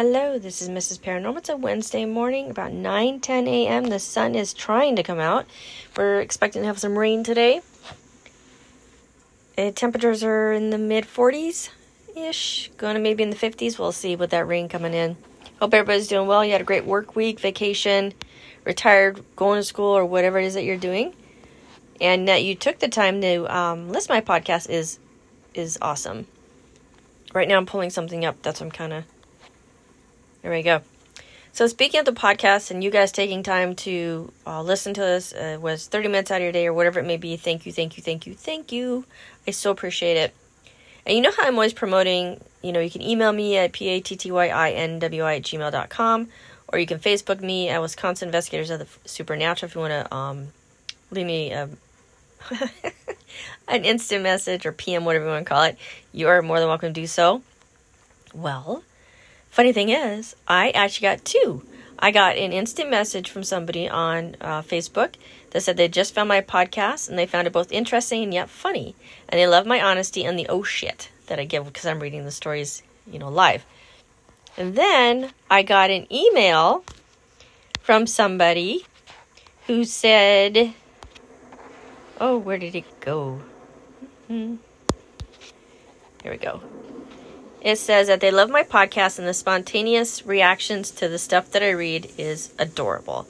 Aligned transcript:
Hello, 0.00 0.38
this 0.38 0.62
is 0.62 0.68
Mrs. 0.68 1.00
Paranormal. 1.00 1.38
It's 1.38 1.48
a 1.48 1.56
Wednesday 1.56 2.04
morning, 2.04 2.50
about 2.50 2.72
9 2.72 3.18
10 3.18 3.48
a.m. 3.48 3.86
The 3.86 3.98
sun 3.98 4.36
is 4.36 4.54
trying 4.54 4.94
to 4.94 5.02
come 5.02 5.18
out. 5.18 5.44
We're 5.96 6.20
expecting 6.20 6.62
to 6.62 6.68
have 6.68 6.78
some 6.78 6.96
rain 6.96 7.24
today. 7.24 7.62
Uh, 9.58 9.72
temperatures 9.72 10.22
are 10.22 10.52
in 10.52 10.70
the 10.70 10.78
mid 10.78 11.04
40s 11.04 11.70
ish, 12.14 12.70
going 12.76 12.94
to 12.94 13.00
maybe 13.00 13.24
in 13.24 13.30
the 13.30 13.36
50s. 13.36 13.76
We'll 13.76 13.90
see 13.90 14.14
with 14.14 14.30
that 14.30 14.46
rain 14.46 14.68
coming 14.68 14.94
in. 14.94 15.16
Hope 15.58 15.74
everybody's 15.74 16.06
doing 16.06 16.28
well. 16.28 16.44
You 16.44 16.52
had 16.52 16.60
a 16.60 16.64
great 16.64 16.84
work 16.84 17.16
week, 17.16 17.40
vacation, 17.40 18.14
retired, 18.62 19.24
going 19.34 19.58
to 19.58 19.64
school, 19.64 19.98
or 19.98 20.06
whatever 20.06 20.38
it 20.38 20.44
is 20.44 20.54
that 20.54 20.62
you're 20.62 20.76
doing. 20.76 21.12
And 22.00 22.28
that 22.28 22.44
you 22.44 22.54
took 22.54 22.78
the 22.78 22.86
time 22.86 23.20
to 23.22 23.52
um, 23.52 23.88
listen 23.88 24.14
to 24.14 24.24
my 24.24 24.40
podcast 24.40 24.70
is 24.70 25.00
is 25.54 25.76
awesome. 25.82 26.28
Right 27.34 27.48
now, 27.48 27.56
I'm 27.56 27.66
pulling 27.66 27.90
something 27.90 28.24
up. 28.24 28.40
That's 28.42 28.60
what 28.60 28.66
I'm 28.66 28.70
kind 28.70 28.92
of 28.92 29.04
there 30.42 30.50
we 30.50 30.62
go. 30.62 30.82
So 31.52 31.66
speaking 31.66 31.98
of 31.98 32.06
the 32.06 32.12
podcast 32.12 32.70
and 32.70 32.84
you 32.84 32.90
guys 32.90 33.10
taking 33.10 33.42
time 33.42 33.74
to 33.76 34.32
uh, 34.46 34.62
listen 34.62 34.94
to 34.94 35.00
this 35.00 35.32
uh, 35.32 35.58
was 35.60 35.88
30 35.88 36.08
minutes 36.08 36.30
out 36.30 36.36
of 36.36 36.42
your 36.42 36.52
day 36.52 36.66
or 36.66 36.72
whatever 36.72 37.00
it 37.00 37.06
may 37.06 37.16
be, 37.16 37.36
thank 37.36 37.66
you, 37.66 37.72
thank 37.72 37.96
you, 37.96 38.02
thank 38.02 38.26
you, 38.26 38.34
thank 38.34 38.70
you. 38.70 39.04
I 39.46 39.50
so 39.50 39.70
appreciate 39.70 40.16
it. 40.16 40.34
And 41.04 41.16
you 41.16 41.22
know 41.22 41.32
how 41.36 41.46
I'm 41.46 41.54
always 41.54 41.72
promoting, 41.72 42.40
you 42.62 42.70
know, 42.70 42.80
you 42.80 42.90
can 42.90 43.02
email 43.02 43.32
me 43.32 43.56
at 43.56 43.72
p-a-t-t-y-i-n-w-i 43.72 45.34
at 45.34 45.42
gmail.com 45.42 46.28
or 46.68 46.78
you 46.78 46.86
can 46.86 46.98
Facebook 46.98 47.40
me 47.40 47.70
at 47.70 47.80
Wisconsin 47.80 48.28
Investigators 48.28 48.70
of 48.70 48.78
the 48.80 48.86
Supernatural 49.08 49.68
if 49.68 49.74
you 49.74 49.80
want 49.80 49.90
to 49.90 50.14
um, 50.14 50.48
leave 51.10 51.26
me 51.26 51.50
a, 51.50 51.68
an 53.68 53.84
instant 53.84 54.22
message 54.22 54.66
or 54.66 54.72
PM, 54.72 55.04
whatever 55.04 55.24
you 55.24 55.30
want 55.30 55.46
to 55.46 55.48
call 55.48 55.62
it. 55.64 55.78
You 56.12 56.28
are 56.28 56.42
more 56.42 56.60
than 56.60 56.68
welcome 56.68 56.92
to 56.92 57.00
do 57.00 57.06
so. 57.06 57.42
Well, 58.34 58.84
Funny 59.50 59.72
thing 59.72 59.88
is, 59.88 60.36
I 60.46 60.70
actually 60.70 61.08
got 61.08 61.24
two. 61.24 61.62
I 61.98 62.12
got 62.12 62.36
an 62.36 62.52
instant 62.52 62.90
message 62.90 63.28
from 63.28 63.42
somebody 63.42 63.88
on 63.88 64.36
uh, 64.40 64.62
Facebook 64.62 65.14
that 65.50 65.62
said 65.62 65.76
they 65.76 65.88
just 65.88 66.14
found 66.14 66.28
my 66.28 66.40
podcast 66.40 67.08
and 67.08 67.18
they 67.18 67.26
found 67.26 67.46
it 67.46 67.52
both 67.52 67.72
interesting 67.72 68.22
and 68.22 68.32
yet 68.32 68.48
funny. 68.48 68.94
And 69.28 69.38
they 69.38 69.48
love 69.48 69.66
my 69.66 69.82
honesty 69.82 70.24
and 70.24 70.38
the 70.38 70.46
oh 70.48 70.62
shit 70.62 71.10
that 71.26 71.40
I 71.40 71.44
give 71.44 71.64
because 71.64 71.86
I'm 71.86 72.00
reading 72.00 72.24
the 72.24 72.30
stories, 72.30 72.82
you 73.10 73.18
know, 73.18 73.28
live. 73.28 73.64
And 74.56 74.76
then 74.76 75.30
I 75.50 75.62
got 75.62 75.90
an 75.90 76.06
email 76.12 76.84
from 77.80 78.06
somebody 78.06 78.86
who 79.66 79.84
said, 79.84 80.74
Oh, 82.20 82.38
where 82.38 82.58
did 82.58 82.74
it 82.74 83.00
go? 83.00 83.40
Mm-hmm. 84.30 84.56
Here 86.22 86.32
we 86.32 86.38
go. 86.38 86.60
It 87.60 87.76
says 87.76 88.06
that 88.06 88.20
they 88.20 88.30
love 88.30 88.50
my 88.50 88.62
podcast 88.62 89.18
and 89.18 89.26
the 89.26 89.34
spontaneous 89.34 90.24
reactions 90.24 90.90
to 90.92 91.08
the 91.08 91.18
stuff 91.18 91.50
that 91.50 91.62
I 91.62 91.70
read 91.70 92.10
is 92.16 92.52
adorable. 92.58 93.26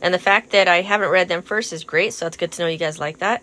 And 0.00 0.14
the 0.14 0.18
fact 0.18 0.50
that 0.50 0.68
I 0.68 0.82
haven't 0.82 1.10
read 1.10 1.28
them 1.28 1.42
first 1.42 1.72
is 1.72 1.84
great, 1.84 2.14
so 2.14 2.26
it's 2.26 2.36
good 2.36 2.52
to 2.52 2.62
know 2.62 2.68
you 2.68 2.78
guys 2.78 2.98
like 2.98 3.18
that. 3.18 3.42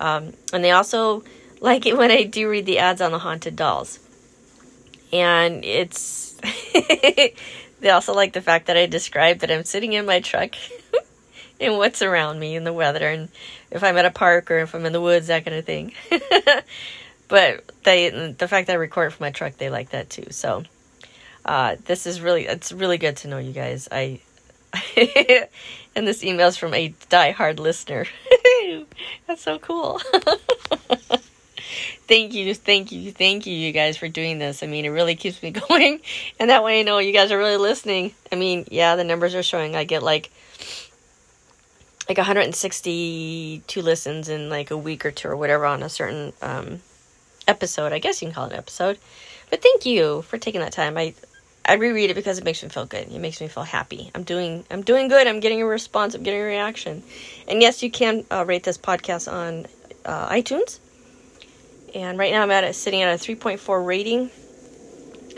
Um, 0.00 0.32
and 0.52 0.64
they 0.64 0.70
also 0.70 1.22
like 1.60 1.86
it 1.86 1.96
when 1.96 2.10
I 2.10 2.24
do 2.24 2.48
read 2.48 2.66
the 2.66 2.78
ads 2.78 3.00
on 3.00 3.12
the 3.12 3.18
haunted 3.18 3.56
dolls. 3.56 3.98
And 5.12 5.64
it's. 5.64 6.34
they 7.80 7.90
also 7.90 8.14
like 8.14 8.32
the 8.32 8.40
fact 8.40 8.66
that 8.66 8.76
I 8.76 8.86
describe 8.86 9.38
that 9.38 9.50
I'm 9.50 9.64
sitting 9.64 9.92
in 9.92 10.06
my 10.06 10.20
truck 10.20 10.54
and 11.60 11.76
what's 11.76 12.02
around 12.02 12.38
me 12.38 12.56
and 12.56 12.66
the 12.66 12.72
weather, 12.72 13.08
and 13.08 13.28
if 13.70 13.84
I'm 13.84 13.96
at 13.96 14.04
a 14.04 14.10
park 14.10 14.50
or 14.50 14.58
if 14.58 14.74
I'm 14.74 14.84
in 14.86 14.92
the 14.92 15.00
woods, 15.00 15.28
that 15.28 15.44
kind 15.44 15.56
of 15.56 15.64
thing. 15.64 15.92
But 17.28 17.64
they 17.84 18.10
the 18.10 18.48
fact 18.48 18.66
that 18.66 18.74
I 18.74 18.76
record 18.76 19.12
from 19.12 19.24
my 19.24 19.30
truck, 19.30 19.56
they 19.56 19.70
like 19.70 19.90
that 19.90 20.10
too. 20.10 20.26
So 20.30 20.64
uh, 21.44 21.76
this 21.84 22.06
is 22.06 22.20
really 22.20 22.46
it's 22.46 22.72
really 22.72 22.98
good 22.98 23.16
to 23.18 23.28
know 23.28 23.38
you 23.38 23.52
guys. 23.52 23.88
I 23.90 24.20
and 25.94 26.06
this 26.06 26.24
email's 26.24 26.56
from 26.56 26.74
a 26.74 26.94
die-hard 27.08 27.60
listener. 27.60 28.06
That's 29.26 29.42
so 29.42 29.58
cool. 29.58 30.00
thank 32.08 32.34
you, 32.34 32.54
thank 32.54 32.92
you, 32.92 33.12
thank 33.12 33.46
you, 33.46 33.54
you 33.54 33.72
guys, 33.72 33.96
for 33.96 34.08
doing 34.08 34.38
this. 34.38 34.62
I 34.62 34.66
mean, 34.66 34.84
it 34.84 34.88
really 34.88 35.14
keeps 35.14 35.42
me 35.42 35.50
going, 35.50 36.00
and 36.40 36.50
that 36.50 36.64
way 36.64 36.80
I 36.80 36.82
know 36.82 36.98
you 36.98 37.12
guys 37.12 37.30
are 37.30 37.38
really 37.38 37.56
listening. 37.56 38.14
I 38.32 38.36
mean, 38.36 38.66
yeah, 38.70 38.96
the 38.96 39.04
numbers 39.04 39.34
are 39.34 39.42
showing. 39.42 39.76
I 39.76 39.84
get 39.84 40.02
like 40.02 40.30
like 42.08 42.18
162 42.18 43.82
listens 43.82 44.28
in 44.28 44.50
like 44.50 44.70
a 44.70 44.76
week 44.76 45.06
or 45.06 45.10
two 45.10 45.28
or 45.28 45.36
whatever 45.36 45.64
on 45.64 45.82
a 45.82 45.88
certain 45.88 46.34
um, 46.42 46.80
episode. 47.46 47.92
I 47.92 47.98
guess 47.98 48.20
you 48.20 48.28
can 48.28 48.34
call 48.34 48.46
it 48.46 48.52
an 48.52 48.58
episode. 48.58 48.98
But 49.50 49.62
thank 49.62 49.86
you 49.86 50.22
for 50.22 50.38
taking 50.38 50.60
that 50.60 50.72
time. 50.72 50.96
I 50.96 51.14
I 51.66 51.74
reread 51.74 52.10
it 52.10 52.14
because 52.14 52.38
it 52.38 52.44
makes 52.44 52.62
me 52.62 52.68
feel 52.68 52.84
good. 52.84 53.10
It 53.10 53.18
makes 53.20 53.40
me 53.40 53.48
feel 53.48 53.62
happy. 53.62 54.10
I'm 54.14 54.22
doing 54.22 54.64
I'm 54.70 54.82
doing 54.82 55.08
good. 55.08 55.26
I'm 55.26 55.40
getting 55.40 55.62
a 55.62 55.66
response. 55.66 56.14
I'm 56.14 56.22
getting 56.22 56.40
a 56.40 56.44
reaction. 56.44 57.02
And 57.48 57.62
yes, 57.62 57.82
you 57.82 57.90
can 57.90 58.24
uh, 58.30 58.44
rate 58.46 58.64
this 58.64 58.78
podcast 58.78 59.32
on 59.32 59.66
uh, 60.04 60.28
iTunes. 60.28 60.78
And 61.94 62.18
right 62.18 62.32
now 62.32 62.42
I'm 62.42 62.50
at 62.50 62.64
a, 62.64 62.72
sitting 62.72 63.02
at 63.02 63.14
a 63.14 63.22
3.4 63.22 63.86
rating. 63.86 64.30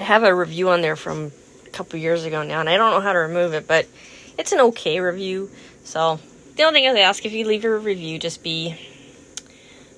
I 0.01 0.03
have 0.03 0.25
a 0.25 0.35
review 0.35 0.71
on 0.71 0.81
there 0.81 0.97
from 0.97 1.31
a 1.67 1.71
couple 1.71 1.99
years 1.99 2.25
ago 2.25 2.43
now, 2.43 2.61
and 2.61 2.69
I 2.69 2.77
don't 2.77 2.93
know 2.93 3.01
how 3.01 3.13
to 3.13 3.19
remove 3.19 3.53
it, 3.53 3.69
but 3.69 3.87
it's 4.39 4.53
an 4.53 4.61
okay 4.61 5.01
review. 5.01 5.51
So 5.85 6.19
the 6.57 6.65
only 6.65 6.81
thing 6.81 6.97
I 6.97 7.01
ask 7.01 7.25
if 7.25 7.33
you 7.33 7.47
leave 7.47 7.65
a 7.65 7.79
review, 7.79 8.19
just 8.19 8.43
be 8.43 8.75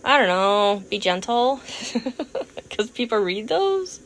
I 0.08 0.16
don't 0.16 0.28
know, 0.28 0.82
be 0.88 0.98
gentle 0.98 1.60
because 2.56 2.88
people 2.90 3.18
read 3.18 3.46
those. 3.46 4.00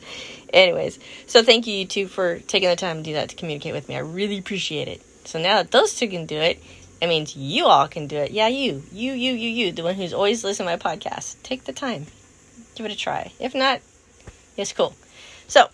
Anyways, 0.51 0.99
so 1.27 1.43
thank 1.43 1.65
you, 1.65 1.75
you 1.75 1.85
two, 1.85 2.07
for 2.07 2.39
taking 2.39 2.67
the 2.67 2.75
time 2.75 2.97
to 2.97 3.03
do 3.03 3.13
that 3.13 3.29
to 3.29 3.37
communicate 3.37 3.73
with 3.73 3.87
me. 3.87 3.95
I 3.95 3.99
really 3.99 4.37
appreciate 4.37 4.89
it. 4.89 5.01
So 5.23 5.41
now 5.41 5.61
that 5.61 5.71
those 5.71 5.95
two 5.95 6.09
can 6.09 6.25
do 6.25 6.35
it, 6.35 6.61
it 6.99 7.07
means 7.07 7.37
you 7.37 7.67
all 7.67 7.87
can 7.87 8.07
do 8.07 8.17
it. 8.17 8.31
Yeah, 8.31 8.49
you, 8.49 8.83
you, 8.91 9.13
you, 9.13 9.31
you, 9.31 9.47
you, 9.47 9.71
the 9.71 9.83
one 9.83 9.95
who's 9.95 10.11
always 10.11 10.43
listening 10.43 10.77
to 10.77 10.85
my 10.85 10.95
podcast. 10.95 11.41
Take 11.41 11.63
the 11.63 11.71
time, 11.71 12.07
give 12.75 12.85
it 12.85 12.91
a 12.91 12.97
try. 12.97 13.31
If 13.39 13.55
not, 13.55 13.79
it's 14.57 14.73
cool. 14.73 14.93
So 15.47 15.69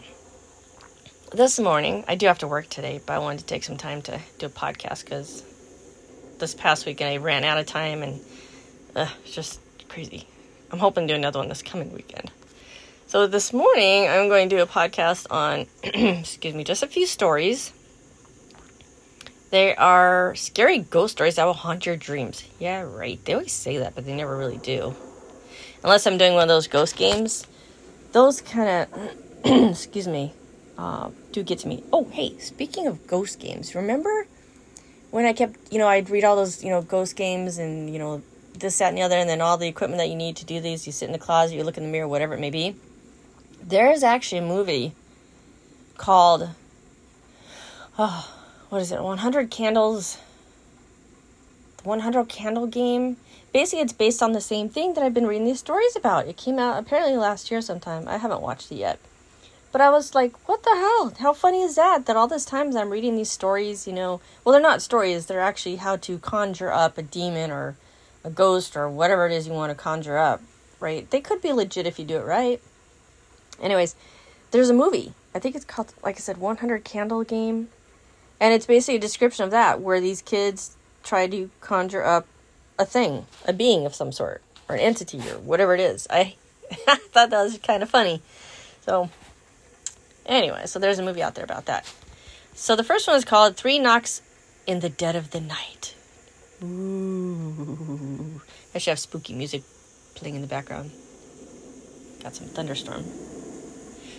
this 1.34 1.60
morning, 1.60 2.06
I 2.08 2.14
do 2.14 2.28
have 2.28 2.38
to 2.40 2.48
work 2.48 2.70
today, 2.70 3.02
but 3.04 3.14
I 3.14 3.18
wanted 3.18 3.40
to 3.40 3.46
take 3.48 3.64
some 3.64 3.78
time 3.78 4.04
to 4.04 4.20
do 4.38 4.46
a 4.46 4.50
podcast 4.50 5.06
because 5.06 5.44
this 6.38 6.54
past 6.54 6.86
weekend 6.86 7.10
I 7.10 7.18
ran 7.18 7.44
out 7.44 7.58
of 7.58 7.66
time 7.66 8.04
and 8.04 8.22
uh, 8.96 9.10
just 9.26 9.60
crazy. 9.90 10.28
I'm 10.72 10.80
hoping 10.80 11.08
to 11.08 11.14
do 11.14 11.18
another 11.18 11.40
one 11.40 11.50
this 11.50 11.64
coming 11.64 11.92
weekend. 11.94 12.32
So 13.08 13.26
this 13.26 13.52
morning, 13.52 14.08
I'm 14.08 14.30
going 14.30 14.50
to 14.50 14.56
do 14.56 14.62
a 14.62 14.68
podcast 14.68 15.26
on, 15.32 15.66
excuse 15.84 16.54
me, 16.54 16.64
just 16.64 16.84
a 16.84 16.88
few 16.88 17.08
stories. 17.08 17.74
They 19.50 19.76
are 19.76 20.36
scary 20.36 20.78
ghost 20.78 21.14
stories 21.14 21.36
that 21.36 21.46
will 21.46 21.56
haunt 21.56 21.88
your 21.88 21.96
dreams. 21.96 22.48
Yeah, 22.60 22.82
right. 22.82 23.20
They 23.26 23.34
always 23.34 23.52
say 23.52 23.78
that, 23.80 23.96
but 23.96 24.06
they 24.06 24.16
never 24.16 24.38
really 24.38 24.60
do. 24.60 24.94
Unless 25.84 26.06
I'm 26.06 26.20
doing 26.20 26.36
one 26.36 26.44
of 26.44 26.50
those 26.50 26.68
ghost 26.68 26.96
games. 26.96 27.48
Those 28.12 28.42
kind 28.42 28.88
of, 28.94 29.12
excuse 29.72 30.08
me, 30.08 30.34
uh, 30.78 31.10
do 31.32 31.42
get 31.42 31.60
to 31.60 31.68
me. 31.68 31.84
Oh, 31.92 32.06
hey, 32.12 32.38
speaking 32.38 32.86
of 32.86 33.08
ghost 33.08 33.40
games, 33.40 33.74
remember 33.74 34.28
when 35.10 35.26
I 35.26 35.34
kept, 35.34 35.74
you 35.74 35.80
know, 35.80 35.88
I'd 35.88 36.12
read 36.12 36.24
all 36.24 36.36
those, 36.36 36.64
you 36.64 36.70
know, 36.70 36.84
ghost 36.84 37.16
games 37.16 37.58
and, 37.58 37.92
you 37.92 37.98
know, 37.98 38.22
this, 38.60 38.78
that, 38.80 38.90
and 38.90 38.98
the 38.98 39.02
other, 39.02 39.16
and 39.16 39.30
then 39.30 39.42
all 39.42 39.58
the 39.58 39.68
equipment 39.68 40.00
that 40.00 40.10
you 40.10 40.16
need 40.16 40.36
to 40.38 40.46
do 40.46 40.60
these. 40.60 40.86
You 40.86 40.94
sit 40.94 41.08
in 41.08 41.12
the 41.12 41.20
closet, 41.20 41.56
you 41.56 41.64
look 41.64 41.78
in 41.78 41.84
the 41.84 41.90
mirror, 41.90 42.08
whatever 42.08 42.34
it 42.34 42.40
may 42.40 42.50
be. 42.50 42.76
There 43.62 43.92
is 43.92 44.04
actually 44.04 44.40
a 44.40 44.48
movie 44.48 44.94
called, 45.98 46.50
oh, 47.98 48.36
what 48.70 48.82
is 48.82 48.92
it? 48.92 49.02
100 49.02 49.52
Candles. 49.52 50.18
The 51.78 51.84
100 51.84 52.30
Candle 52.30 52.68
Game. 52.68 53.18
Basically, 53.52 53.82
it's 53.82 53.94
based 53.94 54.22
on 54.22 54.34
the 54.34 54.42
same 54.42 54.70
thing 54.70 54.94
that 54.94 55.04
I've 55.04 55.14
been 55.14 55.28
reading 55.28 55.46
these 55.46 55.60
stories 55.60 55.96
about. 55.96 56.28
It 56.28 56.38
came 56.38 56.60
out 56.60 56.80
apparently 56.80 57.18
last 57.18 57.50
year 57.50 57.62
sometime. 57.62 58.08
I 58.08 58.18
haven't 58.18 58.42
watched 58.42 58.72
it 58.72 58.76
yet. 58.76 59.00
But 59.72 59.82
I 59.82 59.90
was 59.90 60.16
like, 60.16 60.48
what 60.48 60.64
the 60.64 60.76
hell? 60.76 61.14
How 61.20 61.34
funny 61.34 61.62
is 61.62 61.76
that? 61.76 62.06
That 62.06 62.16
all 62.16 62.28
this 62.28 62.46
times 62.46 62.76
I'm 62.76 62.90
reading 62.90 63.16
these 63.16 63.32
stories, 63.32 63.86
you 63.86 63.94
know, 63.94 64.20
well, 64.44 64.54
they're 64.54 64.62
not 64.62 64.82
stories, 64.82 65.28
they're 65.28 65.40
actually 65.40 65.76
how 65.76 65.96
to 65.98 66.18
conjure 66.18 66.72
up 66.72 66.98
a 66.98 67.04
demon 67.04 67.52
or 67.52 67.76
a 68.24 68.30
ghost 68.30 68.76
or 68.76 68.90
whatever 68.90 69.26
it 69.26 69.32
is 69.32 69.48
you 69.48 69.54
want 69.54 69.72
to 69.72 69.76
conjure 69.76 70.18
up, 70.18 70.42
right? 70.80 71.10
They 71.10 71.22
could 71.22 71.42
be 71.42 71.54
legit 71.54 71.88
if 71.88 72.00
you 72.00 72.06
do 72.06 72.18
it 72.18 72.26
right. 72.26 72.62
Anyways, 73.62 73.96
there's 74.52 74.70
a 74.70 74.74
movie. 74.74 75.14
I 75.34 75.40
think 75.40 75.56
it's 75.56 75.66
called, 75.66 75.94
like 76.04 76.18
I 76.18 76.20
said, 76.20 76.38
100 76.38 76.84
Candle 76.84 77.24
Game. 77.24 77.70
And 78.40 78.54
it's 78.54 78.66
basically 78.66 78.96
a 78.96 79.00
description 79.00 79.46
of 79.46 79.52
that, 79.52 79.82
where 79.82 80.00
these 80.00 80.22
kids 80.22 80.76
try 81.04 81.28
to 81.28 81.50
conjure 81.62 82.04
up 82.04 82.26
a 82.78 82.86
thing, 82.86 83.26
a 83.46 83.54
being 83.54 83.86
of 83.86 83.94
some 83.94 84.12
sort, 84.12 84.42
or 84.68 84.76
an 84.76 84.82
entity, 84.82 85.20
or 85.20 85.40
whatever 85.40 85.74
it 85.74 85.82
is. 85.82 86.08
I 86.10 86.36
thought 86.72 87.30
that 87.30 87.44
was 87.44 87.58
kind 87.60 87.84
of 87.84 87.90
funny. 87.90 88.22
So, 88.82 89.10
anyway, 90.26 90.66
so 90.66 90.80
there's 90.80 91.00
a 91.00 91.04
movie 91.04 91.22
out 91.22 91.36
there 91.36 91.44
about 91.44 91.66
that. 91.66 91.92
So 92.54 92.76
the 92.76 92.84
first 92.84 93.08
one 93.08 93.18
is 93.18 93.26
called 93.26 93.56
Three 93.56 93.80
Knocks 93.80 94.22
in 94.66 94.80
the 94.80 94.90
Dead 94.90 95.16
of 95.16 95.32
the 95.32 95.42
Night. 95.42 95.96
Ooh. 96.64 98.42
I 98.74 98.78
should 98.78 98.92
have 98.92 99.00
spooky 99.00 99.34
music 99.34 99.64
playing 100.16 100.36
in 100.36 100.42
the 100.42 100.48
background. 100.48 100.92
Got 102.22 102.36
some 102.36 102.48
thunderstorm. 102.48 103.06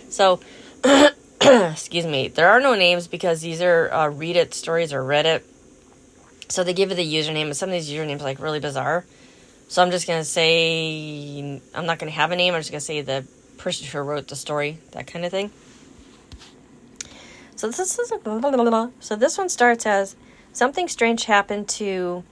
So, 0.09 0.39
excuse 1.41 2.05
me, 2.05 2.27
there 2.27 2.49
are 2.49 2.59
no 2.59 2.75
names 2.75 3.07
because 3.07 3.41
these 3.41 3.61
are 3.61 3.91
uh, 3.91 4.09
read 4.09 4.35
it 4.35 4.53
stories 4.53 4.91
or 4.91 5.03
Reddit. 5.03 5.43
So 6.49 6.63
they 6.63 6.73
give 6.73 6.89
you 6.89 6.95
the 6.95 7.13
username, 7.13 7.45
and 7.45 7.55
some 7.55 7.69
of 7.69 7.73
these 7.73 7.89
usernames 7.89 8.21
are 8.21 8.23
like 8.23 8.39
really 8.41 8.59
bizarre. 8.59 9.05
So 9.67 9.81
I'm 9.81 9.91
just 9.91 10.05
gonna 10.05 10.25
say 10.25 11.61
I'm 11.73 11.85
not 11.85 11.99
gonna 11.99 12.11
have 12.11 12.31
a 12.31 12.35
name. 12.35 12.53
I'm 12.53 12.59
just 12.59 12.71
gonna 12.71 12.81
say 12.81 13.01
the 13.01 13.25
person 13.57 13.87
who 13.87 13.99
wrote 13.99 14.27
the 14.27 14.35
story, 14.35 14.79
that 14.91 15.07
kind 15.07 15.23
of 15.23 15.31
thing. 15.31 15.51
So 17.55 17.67
this 17.67 17.79
is 17.79 17.91
so 18.99 19.15
this 19.15 19.37
one 19.37 19.49
starts 19.49 19.85
as 19.85 20.15
something 20.51 20.87
strange 20.87 21.25
happened 21.25 21.69
to 21.69 22.23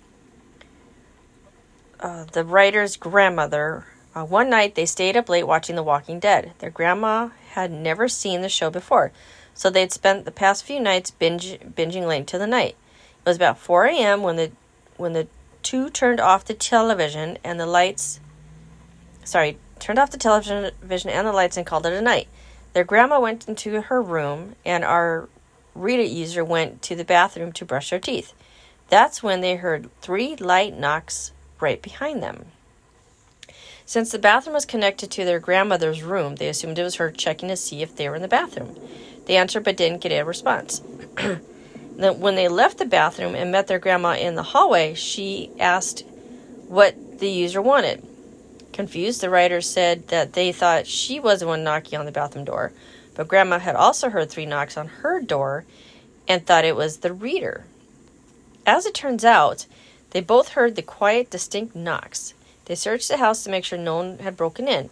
uh, 1.99 2.25
the 2.25 2.43
writer's 2.43 2.97
grandmother. 2.97 3.85
Uh, 4.15 4.23
one 4.23 4.49
night 4.49 4.75
they 4.75 4.85
stayed 4.85 5.15
up 5.15 5.29
late 5.29 5.47
watching 5.47 5.75
The 5.75 5.83
Walking 5.83 6.19
Dead. 6.19 6.53
Their 6.59 6.69
grandma 6.69 7.29
had 7.51 7.71
never 7.71 8.07
seen 8.07 8.41
the 8.41 8.49
show 8.49 8.69
before, 8.69 9.11
so 9.53 9.69
they'd 9.69 9.91
spent 9.91 10.25
the 10.25 10.31
past 10.31 10.63
few 10.63 10.79
nights 10.79 11.11
binge, 11.11 11.59
binging 11.59 12.07
late 12.07 12.21
into 12.21 12.37
the 12.37 12.47
night. 12.47 12.75
It 13.25 13.29
was 13.29 13.35
about 13.35 13.59
4 13.59 13.85
a.m. 13.85 14.23
when 14.23 14.35
the 14.35 14.51
when 14.97 15.13
the 15.13 15.27
two 15.61 15.89
turned 15.89 16.19
off 16.19 16.45
the 16.45 16.53
television 16.53 17.37
and 17.43 17.59
the 17.59 17.65
lights. 17.65 18.19
Sorry, 19.23 19.57
turned 19.79 19.99
off 19.99 20.11
the 20.11 20.17
television 20.17 20.71
and 20.81 21.27
the 21.27 21.33
lights 21.33 21.57
and 21.57 21.65
called 21.65 21.85
it 21.85 21.93
a 21.93 22.01
night. 22.01 22.27
Their 22.73 22.83
grandma 22.83 23.19
went 23.19 23.47
into 23.47 23.81
her 23.81 24.01
room, 24.01 24.55
and 24.65 24.83
our 24.83 25.27
Reddit 25.77 26.13
user 26.13 26.43
went 26.43 26.81
to 26.83 26.95
the 26.95 27.05
bathroom 27.05 27.51
to 27.53 27.65
brush 27.65 27.89
their 27.89 27.99
teeth. 27.99 28.33
That's 28.89 29.21
when 29.21 29.41
they 29.41 29.55
heard 29.55 29.89
three 30.01 30.35
light 30.35 30.77
knocks 30.77 31.31
right 31.59 31.81
behind 31.81 32.21
them. 32.23 32.45
Since 33.85 34.11
the 34.11 34.19
bathroom 34.19 34.53
was 34.53 34.65
connected 34.65 35.09
to 35.11 35.25
their 35.25 35.39
grandmother's 35.39 36.03
room, 36.03 36.35
they 36.35 36.47
assumed 36.47 36.77
it 36.77 36.83
was 36.83 36.95
her 36.95 37.11
checking 37.11 37.50
to 37.50 37.57
see 37.57 37.81
if 37.81 37.95
they 37.95 38.07
were 38.07 38.15
in 38.15 38.21
the 38.21 38.27
bathroom. 38.27 38.77
They 39.25 39.35
answered 39.35 39.63
but 39.63 39.77
didn't 39.77 40.01
get 40.01 40.11
a 40.11 40.23
response. 40.23 40.81
Then 42.00 42.21
when 42.21 42.35
they 42.35 42.47
left 42.47 42.77
the 42.77 42.85
bathroom 42.85 43.35
and 43.35 43.51
met 43.51 43.67
their 43.67 43.77
grandma 43.77 44.15
in 44.15 44.35
the 44.35 44.44
hallway, 44.44 44.94
she 44.94 45.51
asked 45.59 46.06
what 46.69 47.19
the 47.19 47.29
user 47.29 47.61
wanted. 47.61 48.01
Confused, 48.71 49.19
the 49.19 49.29
writer 49.29 49.59
said 49.59 50.07
that 50.07 50.31
they 50.31 50.53
thought 50.53 50.88
she 50.88 51.19
was 51.19 51.41
the 51.41 51.47
one 51.47 51.61
knocking 51.61 52.00
on 52.00 52.06
the 52.06 52.13
bathroom 52.13 52.45
door, 52.45 52.71
but 53.15 53.27
grandma 53.27 53.59
had 53.59 53.75
also 53.75 54.09
heard 54.09 54.29
three 54.29 54.45
knocks 54.45 54.77
on 54.77 54.88
her 54.88 55.19
door 55.19 55.65
and 56.25 56.45
thought 56.45 56.63
it 56.63 56.75
was 56.77 57.00
the 57.00 57.11
reader. 57.11 57.65
As 58.65 58.85
it 58.85 58.94
turns 58.94 59.25
out, 59.25 59.65
they 60.11 60.21
both 60.21 60.50
heard 60.50 60.75
the 60.75 60.81
quiet, 60.81 61.29
distinct 61.29 61.75
knocks. 61.75 62.33
They 62.65 62.75
searched 62.75 63.07
the 63.07 63.17
house 63.17 63.44
to 63.44 63.50
make 63.50 63.65
sure 63.65 63.77
no 63.77 63.97
one 63.97 64.19
had 64.19 64.38
broken 64.38 64.67
in, 64.67 64.89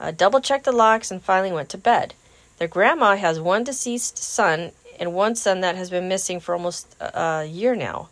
uh, 0.00 0.10
double 0.10 0.40
checked 0.40 0.64
the 0.64 0.72
locks, 0.72 1.10
and 1.10 1.22
finally 1.22 1.52
went 1.52 1.68
to 1.70 1.78
bed. 1.78 2.14
Their 2.58 2.68
grandma 2.68 3.16
has 3.16 3.40
one 3.40 3.64
deceased 3.64 4.18
son 4.18 4.72
and 4.98 5.14
one 5.14 5.34
son 5.34 5.60
that 5.60 5.76
has 5.76 5.90
been 5.90 6.08
missing 6.08 6.40
for 6.40 6.54
almost 6.54 6.94
a 7.00 7.44
year 7.44 7.74
now. 7.74 8.08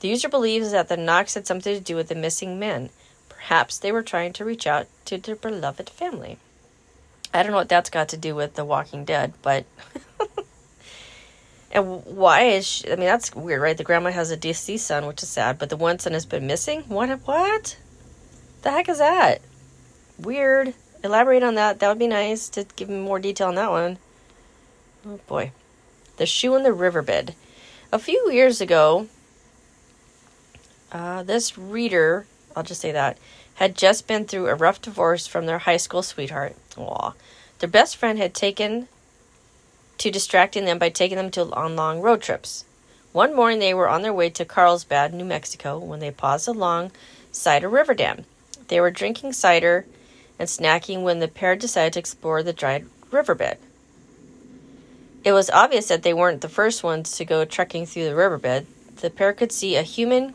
The 0.00 0.08
user 0.08 0.28
believes 0.28 0.72
that 0.72 0.88
the 0.88 0.96
knocks 0.96 1.34
had 1.34 1.46
something 1.46 1.74
to 1.74 1.80
do 1.80 1.96
with 1.96 2.08
the 2.08 2.14
missing 2.14 2.58
men. 2.58 2.90
Perhaps 3.28 3.78
they 3.78 3.90
were 3.90 4.02
trying 4.02 4.32
to 4.34 4.44
reach 4.44 4.66
out 4.66 4.86
to 5.06 5.18
their 5.18 5.36
beloved 5.36 5.88
family. 5.90 6.38
I 7.32 7.42
don't 7.42 7.52
know 7.52 7.58
what 7.58 7.68
that's 7.68 7.90
got 7.90 8.08
to 8.10 8.16
do 8.16 8.34
with 8.34 8.54
The 8.54 8.64
Walking 8.64 9.04
Dead, 9.04 9.32
but. 9.42 9.64
and 11.70 12.04
why 12.04 12.42
is 12.42 12.66
she, 12.66 12.90
I 12.90 12.96
mean, 12.96 13.06
that's 13.06 13.34
weird, 13.34 13.60
right? 13.60 13.76
The 13.76 13.84
grandma 13.84 14.10
has 14.10 14.30
a 14.30 14.36
deceased 14.36 14.86
son, 14.86 15.06
which 15.06 15.22
is 15.22 15.28
sad, 15.28 15.58
but 15.58 15.68
the 15.68 15.76
one 15.76 15.98
son 15.98 16.14
has 16.14 16.24
been 16.24 16.46
missing? 16.46 16.82
What? 16.88 17.10
What? 17.26 17.76
The 18.62 18.70
heck 18.70 18.88
is 18.88 18.98
that? 18.98 19.40
Weird. 20.18 20.74
Elaborate 21.04 21.42
on 21.42 21.54
that. 21.56 21.78
That 21.78 21.88
would 21.88 21.98
be 21.98 22.08
nice 22.08 22.48
to 22.50 22.64
give 22.76 22.88
me 22.88 22.98
more 22.98 23.18
detail 23.18 23.48
on 23.48 23.54
that 23.56 23.70
one. 23.70 23.98
Oh 25.06 25.20
boy. 25.26 25.52
The 26.16 26.26
Shoe 26.26 26.56
in 26.56 26.62
the 26.62 26.72
Riverbed. 26.72 27.34
A 27.92 27.98
few 27.98 28.30
years 28.32 28.60
ago, 28.60 29.06
uh, 30.90 31.22
this 31.22 31.56
reader, 31.56 32.26
I'll 32.56 32.62
just 32.62 32.80
say 32.80 32.92
that, 32.92 33.18
had 33.54 33.76
just 33.76 34.06
been 34.06 34.24
through 34.24 34.48
a 34.48 34.54
rough 34.54 34.80
divorce 34.82 35.26
from 35.26 35.46
their 35.46 35.58
high 35.58 35.76
school 35.76 36.02
sweetheart. 36.02 36.56
Aww. 36.72 37.14
Their 37.58 37.68
best 37.68 37.96
friend 37.96 38.18
had 38.18 38.34
taken 38.34 38.88
to 39.98 40.10
distracting 40.10 40.64
them 40.64 40.78
by 40.78 40.88
taking 40.88 41.16
them 41.16 41.30
to 41.32 41.52
on 41.52 41.76
long 41.76 42.00
road 42.00 42.22
trips. 42.22 42.64
One 43.12 43.34
morning 43.34 43.58
they 43.58 43.74
were 43.74 43.88
on 43.88 44.02
their 44.02 44.12
way 44.12 44.30
to 44.30 44.44
Carlsbad, 44.44 45.12
New 45.12 45.24
Mexico, 45.24 45.78
when 45.78 45.98
they 45.98 46.10
paused 46.10 46.46
alongside 46.46 47.64
a 47.64 47.68
river 47.68 47.94
dam. 47.94 48.24
They 48.68 48.80
were 48.80 48.90
drinking 48.90 49.32
cider 49.32 49.86
and 50.38 50.48
snacking 50.48 51.02
when 51.02 51.18
the 51.18 51.28
pair 51.28 51.56
decided 51.56 51.94
to 51.94 51.98
explore 51.98 52.42
the 52.42 52.52
dried 52.52 52.86
riverbed. 53.10 53.58
It 55.24 55.32
was 55.32 55.50
obvious 55.50 55.88
that 55.88 56.02
they 56.02 56.14
weren't 56.14 56.42
the 56.42 56.48
first 56.48 56.84
ones 56.84 57.16
to 57.16 57.24
go 57.24 57.44
trekking 57.44 57.86
through 57.86 58.04
the 58.04 58.14
riverbed. 58.14 58.66
The 58.96 59.10
pair 59.10 59.32
could 59.32 59.52
see 59.52 59.76
a 59.76 59.82
human. 59.82 60.34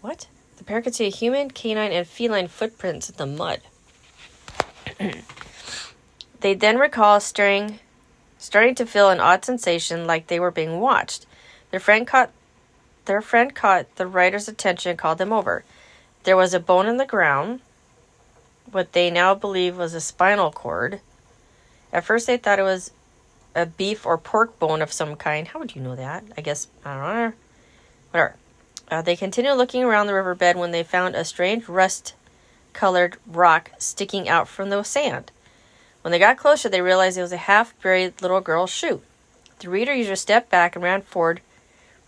What? 0.00 0.26
The 0.56 0.64
pair 0.64 0.82
could 0.82 0.94
see 0.94 1.06
a 1.06 1.10
human, 1.10 1.50
canine, 1.50 1.92
and 1.92 2.06
feline 2.06 2.48
footprints 2.48 3.10
in 3.10 3.16
the 3.16 3.26
mud. 3.26 3.60
they 6.40 6.54
then 6.54 6.78
recall 6.78 7.20
staring, 7.20 7.78
starting 8.38 8.74
to 8.76 8.86
feel 8.86 9.10
an 9.10 9.20
odd 9.20 9.44
sensation 9.44 10.06
like 10.06 10.26
they 10.26 10.40
were 10.40 10.50
being 10.50 10.80
watched. 10.80 11.26
Their 11.70 11.80
friend 11.80 12.06
caught 12.06 12.30
their 13.04 13.22
friend 13.22 13.54
caught 13.54 13.96
the 13.96 14.06
writer's 14.06 14.48
attention 14.48 14.90
and 14.90 14.98
called 14.98 15.18
them 15.18 15.32
over. 15.32 15.64
There 16.24 16.36
was 16.36 16.52
a 16.52 16.60
bone 16.60 16.86
in 16.86 16.98
the 16.98 17.06
ground, 17.06 17.60
what 18.72 18.92
they 18.92 19.10
now 19.10 19.34
believe 19.34 19.76
was 19.76 19.94
a 19.94 20.00
spinal 20.00 20.50
cord. 20.50 21.00
At 21.92 22.04
first, 22.04 22.26
they 22.26 22.36
thought 22.36 22.58
it 22.58 22.64
was 22.64 22.90
a 23.54 23.66
beef 23.66 24.04
or 24.04 24.18
pork 24.18 24.58
bone 24.58 24.82
of 24.82 24.92
some 24.92 25.16
kind. 25.16 25.48
How 25.48 25.58
would 25.58 25.74
you 25.74 25.82
know 25.82 25.96
that? 25.96 26.24
I 26.36 26.42
guess, 26.42 26.68
I 26.84 26.94
don't 26.94 27.02
know. 27.02 27.32
Whatever. 28.10 28.36
Uh, 28.90 29.02
they 29.02 29.16
continued 29.16 29.56
looking 29.56 29.84
around 29.84 30.06
the 30.06 30.14
riverbed 30.14 30.56
when 30.56 30.70
they 30.70 30.82
found 30.82 31.14
a 31.14 31.24
strange 31.24 31.68
rust 31.68 32.14
colored 32.72 33.16
rock 33.26 33.70
sticking 33.78 34.28
out 34.28 34.48
from 34.48 34.70
the 34.70 34.82
sand. 34.82 35.30
When 36.08 36.12
they 36.12 36.18
got 36.20 36.38
closer, 36.38 36.70
they 36.70 36.80
realized 36.80 37.18
it 37.18 37.20
was 37.20 37.32
a 37.32 37.36
half 37.36 37.78
buried 37.82 38.22
little 38.22 38.40
girl's 38.40 38.70
shoe. 38.70 39.02
The 39.58 39.68
reader 39.68 39.92
user 39.92 40.16
stepped 40.16 40.48
back 40.48 40.74
and 40.74 40.82
ran 40.82 41.02
forward, 41.02 41.42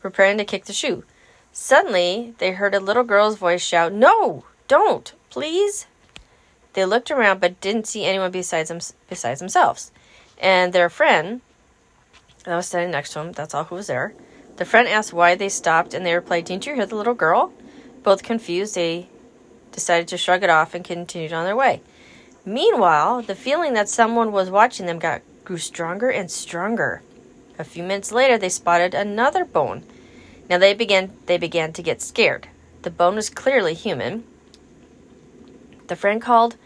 preparing 0.01 0.39
to 0.39 0.45
kick 0.47 0.65
the 0.65 0.73
shoe. 0.73 1.05
Suddenly, 1.53 2.33
they 2.39 2.53
heard 2.53 2.75
a 2.75 2.81
little 2.81 3.05
girl's 3.05 3.37
voice 3.37 3.61
shout, 3.63 3.93
No! 3.93 4.45
Don't! 4.69 5.13
Please! 5.29 5.87
They 6.73 6.87
looked 6.87 7.11
around 7.11 7.43
but 7.43 7.61
didn't 7.61 7.89
see 7.89 8.07
anyone 8.07 8.31
besides 8.31 8.71
them, 8.71 8.81
besides 9.11 9.39
themselves. 9.39 9.93
And 10.39 10.73
their 10.73 10.89
friend 10.89 11.43
that 12.45 12.57
was 12.57 12.69
standing 12.69 12.93
next 12.93 13.11
to 13.11 13.19
them, 13.19 13.33
that's 13.33 13.53
all 13.53 13.65
who 13.65 13.75
was 13.75 13.89
there. 13.89 14.15
The 14.57 14.65
friend 14.65 14.89
asked 14.89 15.13
why 15.13 15.35
they 15.35 15.51
stopped 15.51 15.93
and 15.93 16.07
they 16.07 16.15
replied, 16.15 16.47
Didn't 16.47 16.65
you 16.65 16.75
hear 16.75 16.87
the 16.87 16.97
little 16.97 17.13
girl? 17.13 17.53
Both 18.03 18.23
confused, 18.23 18.77
they 18.77 19.11
decided 19.73 20.09
to 20.09 20.17
shrug 20.17 20.43
it 20.43 20.49
off 20.49 20.75
and 20.75 20.83
continued 20.83 21.35
on 21.35 21.45
their 21.45 21.55
way. 21.55 21.83
Meanwhile, 22.45 23.23
the 23.23 23.35
feeling 23.35 23.75
that 23.75 23.89
someone 23.89 24.33
was 24.33 24.51
watching 24.51 24.87
them 24.87 24.99
got 24.99 25.23
grew 25.45 25.59
stronger 25.59 26.11
and 26.11 26.31
stronger. 26.31 27.03
A 27.59 27.65
few 27.65 27.83
minutes 27.83 28.13
later, 28.13 28.39
they 28.39 28.49
spotted 28.49 28.95
another 28.95 29.45
bone. 29.45 29.85
Now 30.49 30.59
they 30.59 30.75
began 30.75 31.13
they 31.27 31.39
began 31.39 31.73
to 31.75 31.83
get 31.83 32.01
scared. 32.01 32.49
The 32.83 32.91
bone 32.91 33.17
was 33.17 33.29
clearly 33.29 33.75
human, 33.75 34.25
the 35.91 35.97
friend 35.97 36.23
called 36.23 36.57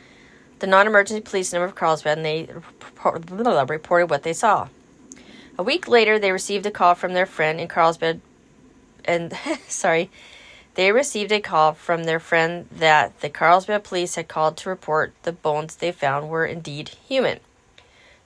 the 0.60 0.66
non 0.66 0.86
emergency 0.86 1.22
police 1.22 1.52
number 1.52 1.64
of 1.64 1.74
Carlsbad 1.74 2.18
and 2.18 2.24
they 2.24 2.48
reported 3.02 4.10
what 4.10 4.22
they 4.22 4.34
saw. 4.34 4.68
A 5.58 5.62
week 5.62 5.88
later, 5.88 6.18
they 6.18 6.30
received 6.30 6.66
a 6.66 6.70
call 6.70 6.94
from 6.94 7.14
their 7.14 7.26
friend 7.26 7.58
in 7.58 7.66
Carlsbad, 7.66 8.20
and 9.04 9.32
sorry, 9.68 10.10
they 10.74 10.90
received 10.90 11.32
a 11.32 11.40
call 11.40 11.72
from 11.72 12.04
their 12.04 12.20
friend 12.20 12.66
that 12.70 13.20
the 13.20 13.30
Carlsbad 13.30 13.84
police 13.84 14.16
had 14.16 14.28
called 14.28 14.56
to 14.58 14.68
report 14.68 15.12
the 15.22 15.32
bones 15.32 15.76
they 15.76 15.92
found 15.92 16.28
were 16.28 16.46
indeed 16.46 16.90
human. 17.06 17.40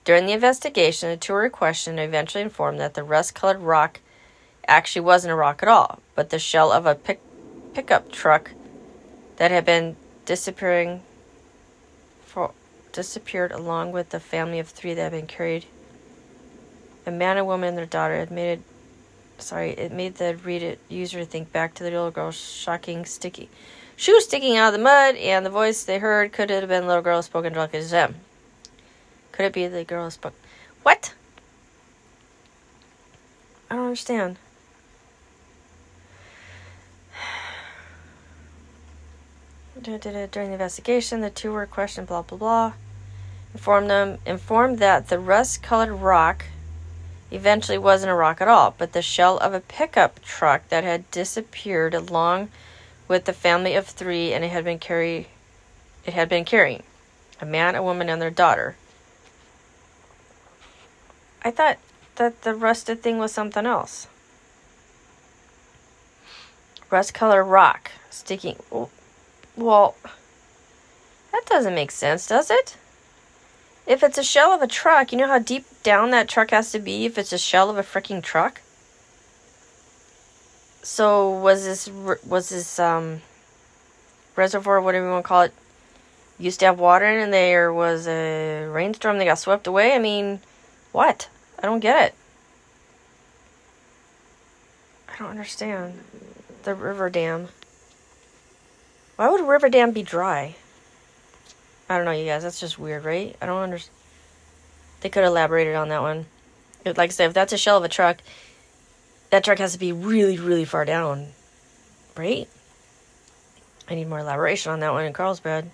During 0.04 0.26
the 0.26 0.32
investigation, 0.32 1.10
a 1.10 1.32
were 1.32 1.50
questioned 1.50 2.00
eventually 2.00 2.42
informed 2.42 2.80
that 2.80 2.94
the 2.94 3.02
rust 3.02 3.34
colored 3.34 3.60
rock 3.60 4.00
actually 4.66 5.02
wasn't 5.02 5.32
a 5.32 5.36
rock 5.36 5.62
at 5.62 5.68
all, 5.68 6.00
but 6.14 6.30
the 6.30 6.38
shell 6.38 6.72
of 6.72 6.86
a 6.86 6.94
pick, 6.94 7.20
pickup 7.74 8.10
truck 8.10 8.52
that 9.36 9.50
had 9.50 9.64
been 9.64 9.96
disappearing 10.24 11.02
for 12.22 12.52
disappeared 12.92 13.52
along 13.52 13.92
with 13.92 14.10
the 14.10 14.20
family 14.20 14.58
of 14.58 14.68
three 14.68 14.94
that 14.94 15.02
had 15.02 15.12
been 15.12 15.26
carried. 15.26 15.66
A 17.06 17.10
man, 17.10 17.36
a 17.36 17.44
woman, 17.44 17.70
and 17.70 17.78
their 17.78 17.86
daughter. 17.86 18.14
It 18.14 18.62
sorry, 19.38 19.70
it 19.70 19.92
made 19.92 20.16
the 20.16 20.36
Reddit 20.44 20.78
user 20.88 21.24
think 21.24 21.52
back 21.52 21.74
to 21.74 21.84
the 21.84 21.90
little 21.90 22.10
girl's 22.10 22.36
shocking 22.36 23.04
sticky 23.04 23.48
shoe 23.98 24.18
sticking 24.20 24.56
out 24.56 24.68
of 24.68 24.72
the 24.72 24.82
mud, 24.82 25.16
and 25.16 25.44
the 25.44 25.50
voice 25.50 25.82
they 25.82 25.98
heard 25.98 26.32
could 26.32 26.50
it 26.50 26.60
have 26.60 26.68
been 26.68 26.82
the 26.82 26.86
little 26.86 27.02
girl 27.02 27.20
spoken 27.20 27.52
directly 27.52 27.82
to 27.82 27.88
them. 27.88 28.14
Could 29.32 29.46
it 29.46 29.52
be 29.52 29.66
the 29.66 29.84
girl 29.84 30.08
spoke? 30.10 30.34
What? 30.84 31.14
I 33.68 33.74
don't 33.74 33.86
understand. 33.86 34.36
During 39.82 40.00
the 40.00 40.52
investigation, 40.52 41.20
the 41.20 41.30
two 41.30 41.52
were 41.52 41.66
questioned, 41.66 42.06
blah, 42.06 42.22
blah, 42.22 42.38
blah. 42.38 42.72
informed 43.52 43.90
them 43.90 44.18
informed 44.24 44.78
that 44.78 45.08
the 45.08 45.18
rust-colored 45.18 45.92
rock 45.92 46.44
eventually 47.30 47.78
wasn't 47.78 48.10
a 48.10 48.14
rock 48.14 48.40
at 48.40 48.48
all, 48.48 48.74
but 48.76 48.92
the 48.92 49.02
shell 49.02 49.38
of 49.38 49.52
a 49.52 49.60
pickup 49.60 50.22
truck 50.22 50.68
that 50.68 50.84
had 50.84 51.10
disappeared 51.10 51.94
along 51.94 52.50
with 53.06 53.24
the 53.24 53.32
family 53.32 53.74
of 53.74 53.86
three 53.86 54.32
and 54.32 54.44
it 54.44 54.48
had 54.48 54.64
been 54.64 54.78
carry 54.78 55.28
it 56.04 56.14
had 56.14 56.28
been 56.28 56.44
carrying 56.44 56.82
a 57.40 57.46
man, 57.46 57.74
a 57.74 57.82
woman, 57.82 58.08
and 58.08 58.20
their 58.20 58.30
daughter. 58.30 58.76
I 61.42 61.50
thought 61.50 61.78
that 62.16 62.42
the 62.42 62.54
rusted 62.54 63.02
thing 63.02 63.18
was 63.18 63.32
something 63.32 63.64
else. 63.64 64.08
Rust 66.90 67.14
colored 67.14 67.44
rock 67.44 67.92
sticking. 68.10 68.56
Well, 69.56 69.94
that 71.32 71.44
doesn't 71.46 71.74
make 71.74 71.90
sense, 71.90 72.26
does 72.26 72.50
it? 72.50 72.76
If 73.88 74.02
it's 74.02 74.18
a 74.18 74.22
shell 74.22 74.52
of 74.52 74.60
a 74.60 74.66
truck, 74.66 75.12
you 75.12 75.18
know 75.18 75.26
how 75.26 75.38
deep 75.38 75.64
down 75.82 76.10
that 76.10 76.28
truck 76.28 76.50
has 76.50 76.70
to 76.72 76.78
be 76.78 77.06
if 77.06 77.16
it's 77.16 77.32
a 77.32 77.38
shell 77.38 77.70
of 77.70 77.78
a 77.78 77.82
freaking 77.82 78.22
truck? 78.22 78.60
So 80.82 81.30
was 81.30 81.64
this 81.64 81.88
was 82.26 82.50
this 82.50 82.78
um 82.78 83.22
reservoir, 84.36 84.82
whatever 84.82 85.06
you 85.06 85.10
want 85.10 85.24
to 85.24 85.28
call 85.28 85.42
it, 85.42 85.54
used 86.38 86.60
to 86.60 86.66
have 86.66 86.78
water 86.78 87.06
in 87.06 87.18
and 87.18 87.32
there 87.32 87.72
was 87.72 88.06
a 88.06 88.66
rainstorm 88.66 89.16
that 89.18 89.24
got 89.24 89.38
swept 89.38 89.66
away? 89.66 89.94
I 89.94 89.98
mean, 89.98 90.40
what? 90.92 91.30
I 91.58 91.62
don't 91.62 91.80
get 91.80 92.08
it. 92.08 92.14
I 95.08 95.16
don't 95.18 95.30
understand. 95.30 96.00
The 96.64 96.74
river 96.74 97.08
dam. 97.08 97.48
Why 99.16 99.30
would 99.30 99.40
a 99.40 99.44
river 99.44 99.70
dam 99.70 99.92
be 99.92 100.02
dry? 100.02 100.56
I 101.88 101.96
don't 101.96 102.04
know, 102.04 102.12
you 102.12 102.26
guys. 102.26 102.42
That's 102.42 102.60
just 102.60 102.78
weird, 102.78 103.04
right? 103.04 103.34
I 103.40 103.46
don't 103.46 103.62
understand. 103.62 103.96
They 105.00 105.08
could 105.08 105.22
have 105.22 105.30
elaborated 105.30 105.74
on 105.74 105.88
that 105.88 106.02
one. 106.02 106.26
Like 106.84 106.98
I 106.98 107.08
said, 107.08 107.28
if 107.28 107.34
that's 107.34 107.52
a 107.52 107.58
shell 107.58 107.78
of 107.78 107.84
a 107.84 107.88
truck, 107.88 108.18
that 109.30 109.44
truck 109.44 109.58
has 109.58 109.72
to 109.72 109.78
be 109.78 109.92
really, 109.92 110.38
really 110.38 110.64
far 110.64 110.84
down, 110.84 111.28
right? 112.16 112.48
I 113.88 113.94
need 113.94 114.08
more 114.08 114.18
elaboration 114.20 114.72
on 114.72 114.80
that 114.80 114.92
one 114.92 115.04
in 115.04 115.12
Carlsbad. 115.12 115.70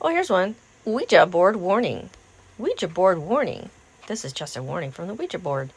Oh, 0.00 0.08
here's 0.08 0.30
one. 0.30 0.54
Ouija 0.84 1.26
board 1.26 1.56
warning. 1.56 2.10
Ouija 2.58 2.88
board 2.88 3.18
warning. 3.18 3.70
This 4.06 4.24
is 4.24 4.32
just 4.32 4.56
a 4.56 4.62
warning 4.62 4.92
from 4.92 5.08
the 5.08 5.14
Ouija 5.14 5.38
board. 5.38 5.70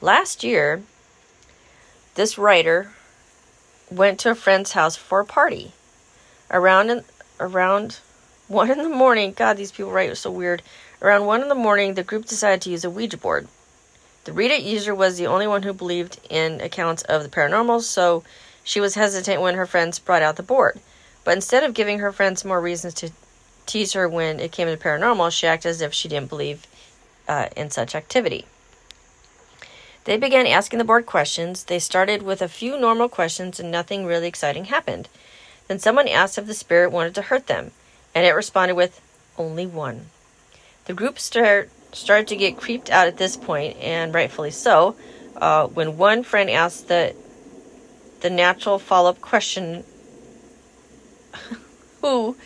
Last 0.00 0.44
year, 0.44 0.82
this 2.14 2.36
writer 2.36 2.90
went 3.90 4.18
to 4.20 4.30
a 4.30 4.34
friend's 4.34 4.72
house 4.72 4.96
for 4.96 5.20
a 5.20 5.24
party. 5.24 5.72
Around 6.50 7.04
around 7.38 8.00
one 8.50 8.68
in 8.68 8.78
the 8.78 8.88
morning, 8.88 9.32
God, 9.32 9.56
these 9.56 9.70
people 9.70 9.92
write 9.92 10.16
so 10.16 10.28
weird. 10.28 10.60
Around 11.00 11.24
one 11.24 11.40
in 11.40 11.48
the 11.48 11.54
morning, 11.54 11.94
the 11.94 12.02
group 12.02 12.26
decided 12.26 12.60
to 12.62 12.70
use 12.70 12.84
a 12.84 12.90
Ouija 12.90 13.16
board. 13.16 13.46
The 14.24 14.32
Reddit 14.32 14.64
user 14.64 14.92
was 14.92 15.16
the 15.16 15.28
only 15.28 15.46
one 15.46 15.62
who 15.62 15.72
believed 15.72 16.18
in 16.28 16.60
accounts 16.60 17.02
of 17.04 17.22
the 17.22 17.28
paranormal, 17.28 17.82
so 17.82 18.24
she 18.64 18.80
was 18.80 18.96
hesitant 18.96 19.40
when 19.40 19.54
her 19.54 19.66
friends 19.66 20.00
brought 20.00 20.22
out 20.22 20.34
the 20.34 20.42
board. 20.42 20.80
But 21.22 21.36
instead 21.36 21.62
of 21.62 21.74
giving 21.74 22.00
her 22.00 22.10
friends 22.10 22.44
more 22.44 22.60
reasons 22.60 22.94
to 22.94 23.12
tease 23.66 23.92
her 23.92 24.08
when 24.08 24.40
it 24.40 24.50
came 24.50 24.66
to 24.66 24.76
paranormal, 24.76 25.30
she 25.30 25.46
acted 25.46 25.68
as 25.68 25.80
if 25.80 25.94
she 25.94 26.08
didn't 26.08 26.28
believe 26.28 26.66
uh, 27.28 27.48
in 27.56 27.70
such 27.70 27.94
activity. 27.94 28.46
They 30.04 30.16
began 30.16 30.48
asking 30.48 30.80
the 30.80 30.84
board 30.84 31.06
questions. 31.06 31.64
They 31.64 31.78
started 31.78 32.22
with 32.22 32.42
a 32.42 32.48
few 32.48 32.76
normal 32.76 33.08
questions 33.08 33.60
and 33.60 33.70
nothing 33.70 34.06
really 34.06 34.26
exciting 34.26 34.64
happened. 34.64 35.08
Then 35.68 35.78
someone 35.78 36.08
asked 36.08 36.36
if 36.36 36.46
the 36.46 36.54
spirit 36.54 36.90
wanted 36.90 37.14
to 37.14 37.22
hurt 37.22 37.46
them, 37.46 37.70
and 38.14 38.26
it 38.26 38.32
responded 38.32 38.74
with 38.74 39.00
only 39.38 39.66
one. 39.66 40.06
The 40.86 40.94
group 40.94 41.18
start, 41.18 41.70
started 41.92 42.28
to 42.28 42.36
get 42.36 42.56
creeped 42.56 42.90
out 42.90 43.06
at 43.06 43.16
this 43.16 43.36
point, 43.36 43.76
and 43.78 44.12
rightfully 44.14 44.50
so, 44.50 44.96
uh, 45.36 45.66
when 45.66 45.96
one 45.96 46.22
friend 46.22 46.50
asked 46.50 46.88
the, 46.88 47.14
the 48.20 48.30
natural 48.30 48.78
follow 48.78 49.10
up 49.10 49.20
question 49.20 49.84
Who? 52.00 52.36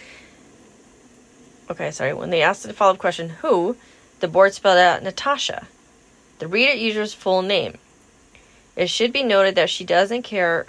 Okay, 1.70 1.90
sorry. 1.90 2.12
When 2.12 2.30
they 2.30 2.42
asked 2.42 2.64
the 2.64 2.72
follow 2.72 2.92
up 2.92 2.98
question, 2.98 3.30
Who? 3.40 3.76
the 4.20 4.28
board 4.28 4.54
spelled 4.54 4.78
out 4.78 5.02
Natasha, 5.02 5.66
the 6.38 6.46
Reddit 6.46 6.78
user's 6.80 7.12
full 7.12 7.42
name. 7.42 7.76
It 8.74 8.88
should 8.88 9.12
be 9.12 9.22
noted 9.22 9.54
that 9.56 9.68
she 9.68 9.84
doesn't 9.84 10.22
care 10.22 10.66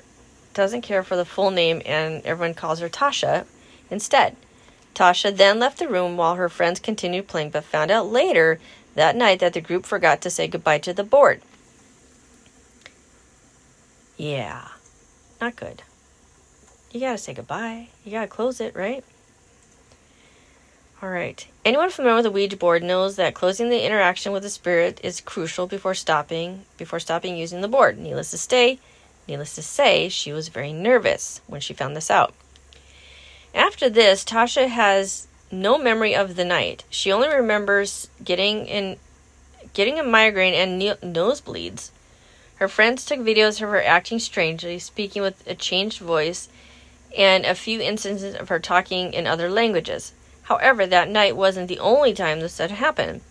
doesn't 0.53 0.81
care 0.81 1.03
for 1.03 1.15
the 1.15 1.25
full 1.25 1.51
name 1.51 1.81
and 1.85 2.25
everyone 2.25 2.53
calls 2.53 2.79
her 2.79 2.89
Tasha 2.89 3.45
instead. 3.89 4.35
Tasha 4.95 5.35
then 5.35 5.59
left 5.59 5.77
the 5.77 5.87
room 5.87 6.17
while 6.17 6.35
her 6.35 6.49
friends 6.49 6.79
continued 6.79 7.27
playing 7.27 7.51
but 7.51 7.63
found 7.63 7.91
out 7.91 8.07
later 8.07 8.59
that 8.95 9.15
night 9.15 9.39
that 9.39 9.53
the 9.53 9.61
group 9.61 9.85
forgot 9.85 10.21
to 10.21 10.29
say 10.29 10.47
goodbye 10.47 10.79
to 10.79 10.93
the 10.93 11.03
board. 11.03 11.41
Yeah, 14.17 14.69
not 15.41 15.55
good. 15.55 15.83
You 16.91 17.01
gotta 17.01 17.17
say 17.17 17.33
goodbye. 17.33 17.89
You 18.05 18.11
gotta 18.11 18.27
close 18.27 18.61
it, 18.61 18.73
right? 18.75 19.03
All 21.03 21.09
right. 21.09 21.45
Anyone 21.65 21.89
familiar 21.89 22.15
with 22.15 22.23
the 22.23 22.31
Ouija 22.31 22.55
board 22.55 22.81
knows 22.81 23.17
that 23.17 23.33
closing 23.33 23.69
the 23.69 23.85
interaction 23.85 24.31
with 24.31 24.43
the 24.43 24.49
spirit 24.49 25.01
is 25.03 25.19
crucial 25.19 25.67
before 25.67 25.93
stopping 25.93 26.63
before 26.77 27.01
stopping 27.01 27.35
using 27.35 27.59
the 27.59 27.67
board. 27.67 27.97
Needless 27.97 28.31
to 28.31 28.37
say, 28.37 28.79
needless 29.27 29.55
to 29.55 29.61
say, 29.61 30.07
she 30.07 30.31
was 30.31 30.47
very 30.47 30.71
nervous 30.71 31.41
when 31.47 31.59
she 31.59 31.73
found 31.73 31.97
this 31.97 32.09
out. 32.09 32.33
After 33.55 33.89
this, 33.89 34.25
Tasha 34.25 34.67
has 34.67 35.27
no 35.49 35.77
memory 35.77 36.13
of 36.13 36.35
the 36.35 36.43
night. 36.43 36.83
She 36.89 37.09
only 37.09 37.29
remembers 37.29 38.09
getting 38.21 38.67
in 38.67 38.97
getting 39.73 39.97
a 39.97 40.03
migraine 40.03 40.53
and 40.53 40.81
nosebleeds. 40.81 41.91
Her 42.55 42.67
friends 42.67 43.05
took 43.05 43.19
videos 43.19 43.61
of 43.61 43.69
her 43.69 43.81
acting 43.81 44.19
strangely, 44.19 44.77
speaking 44.79 45.21
with 45.21 45.45
a 45.47 45.55
changed 45.55 45.99
voice, 45.99 46.49
and 47.17 47.45
a 47.45 47.55
few 47.55 47.79
instances 47.79 48.35
of 48.35 48.49
her 48.49 48.59
talking 48.59 49.13
in 49.13 49.25
other 49.25 49.49
languages. 49.49 50.11
However, 50.43 50.85
that 50.85 51.09
night 51.09 51.35
wasn't 51.35 51.69
the 51.69 51.79
only 51.79 52.13
time 52.13 52.41
this 52.41 52.57
had 52.57 52.71
happened. 52.71 53.21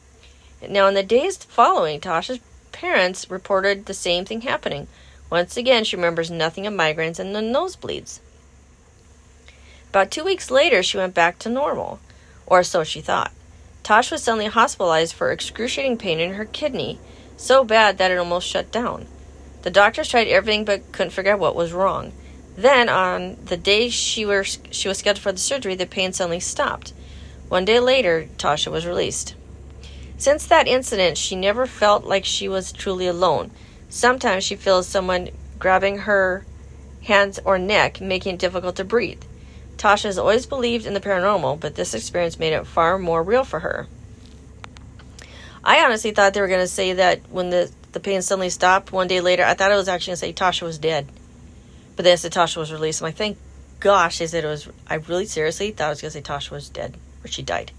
Now, 0.67 0.87
in 0.87 0.95
the 0.95 1.03
days 1.03 1.37
following, 1.37 2.01
Tasha's 2.01 2.41
parents 2.73 3.31
reported 3.31 3.87
the 3.87 3.95
same 3.95 4.25
thing 4.25 4.41
happening. 4.41 4.89
Once 5.31 5.57
again, 5.57 5.85
she 5.85 5.97
remembers 5.97 6.31
nothing 6.31 6.67
of 6.67 6.73
migraines 6.73 7.19
and 7.19 7.35
the 7.35 7.41
nosebleeds. 7.41 8.21
About 9.95 10.11
two 10.11 10.25
weeks 10.25 10.51
later, 10.51 10.83
she 10.83 10.97
went 10.97 11.15
back 11.15 11.39
to 11.39 11.49
normal, 11.49 12.01
or 12.47 12.65
so 12.65 12.83
she 12.83 13.01
thought. 13.01 13.31
Tosh 13.85 14.11
was 14.11 14.25
suddenly 14.25 14.47
hospitalized 14.47 15.15
for 15.15 15.31
excruciating 15.31 15.99
pain 15.99 16.19
in 16.19 16.35
her 16.35 16.45
kidney, 16.45 16.99
so 17.37 17.63
bad 17.63 17.97
that 17.99 18.11
it 18.11 18.19
almost 18.19 18.49
shut 18.49 18.73
down. 18.73 19.07
The 19.63 19.71
doctors 19.71 20.09
tried 20.09 20.27
everything 20.27 20.65
but 20.65 20.91
couldn't 20.91 21.13
figure 21.13 21.35
out 21.35 21.39
what 21.39 21.55
was 21.55 21.73
wrong. 21.73 22.13
Then, 22.57 22.89
on 22.89 23.37
the 23.45 23.57
day 23.57 23.89
she, 23.89 24.27
were, 24.27 24.43
she 24.43 24.89
was 24.89 24.99
scheduled 24.99 25.23
for 25.23 25.31
the 25.31 25.39
surgery, 25.39 25.77
the 25.77 25.87
pain 25.87 26.13
suddenly 26.13 26.41
stopped. 26.41 26.93
One 27.49 27.65
day 27.65 27.79
later, 27.79 28.27
Tasha 28.37 28.73
was 28.73 28.87
released. 28.87 29.37
Since 30.19 30.45
that 30.47 30.67
incident, 30.67 31.17
she 31.17 31.37
never 31.37 31.67
felt 31.67 32.03
like 32.03 32.25
she 32.25 32.49
was 32.49 32.73
truly 32.73 33.07
alone. 33.07 33.53
Sometimes 33.91 34.43
she 34.43 34.57
feels 34.57 34.89
someone 34.89 35.29
grabbing 35.61 35.99
her 35.99 36.45
hands 37.05 37.39
or 37.45 37.61
neck, 37.61 38.01
making 38.01 38.35
it 38.35 38.41
difficult 38.41 38.75
to 38.75 38.85
breathe. 38.85 39.23
Tasha 39.85 40.05
has 40.05 40.17
always 40.17 40.47
believed 40.47 40.87
in 40.87 40.95
the 40.95 41.01
paranormal, 41.01 41.61
but 41.61 41.75
this 41.75 41.93
experience 41.93 42.39
made 42.39 42.55
it 42.55 42.67
far 42.67 42.99
more 42.99 43.23
real 43.23 43.45
for 43.45 43.61
her. 43.61 43.87
I 45.63 45.85
honestly 45.85 46.11
thought 46.11 46.33
they 46.33 46.41
were 46.41 46.49
going 46.49 46.61
to 46.61 46.67
say 46.67 46.95
that 46.95 47.21
when 47.29 47.51
the, 47.51 47.71
the 47.93 48.01
pain 48.01 48.23
suddenly 48.23 48.49
stopped 48.49 48.93
one 48.93 49.09
day 49.09 49.21
later, 49.21 49.45
I 49.45 49.53
thought 49.53 49.71
it 49.71 49.77
was 49.77 49.89
actually 49.89 50.13
going 50.13 50.17
to 50.17 50.21
say 50.21 50.33
Tasha 50.33 50.63
was 50.63 50.79
dead. 50.79 51.07
But 51.97 52.05
then 52.05 52.13
they 52.13 52.17
said 52.17 52.33
Tasha 52.33 52.57
was 52.57 52.73
released. 52.73 53.03
I'm 53.03 53.09
like, 53.09 53.17
thank 53.17 53.37
gosh 53.79 54.21
they 54.21 54.27
said 54.27 54.45
it 54.45 54.49
was. 54.49 54.67
I 54.89 54.95
really 54.95 55.27
seriously 55.27 55.71
thought 55.71 55.89
I 55.89 55.91
was 55.91 56.01
going 56.01 56.13
to 56.13 56.19
say 56.19 56.23
Tasha 56.23 56.51
was 56.51 56.71
dead 56.71 56.97
or 57.23 57.29
she 57.29 57.43
died. 57.43 57.71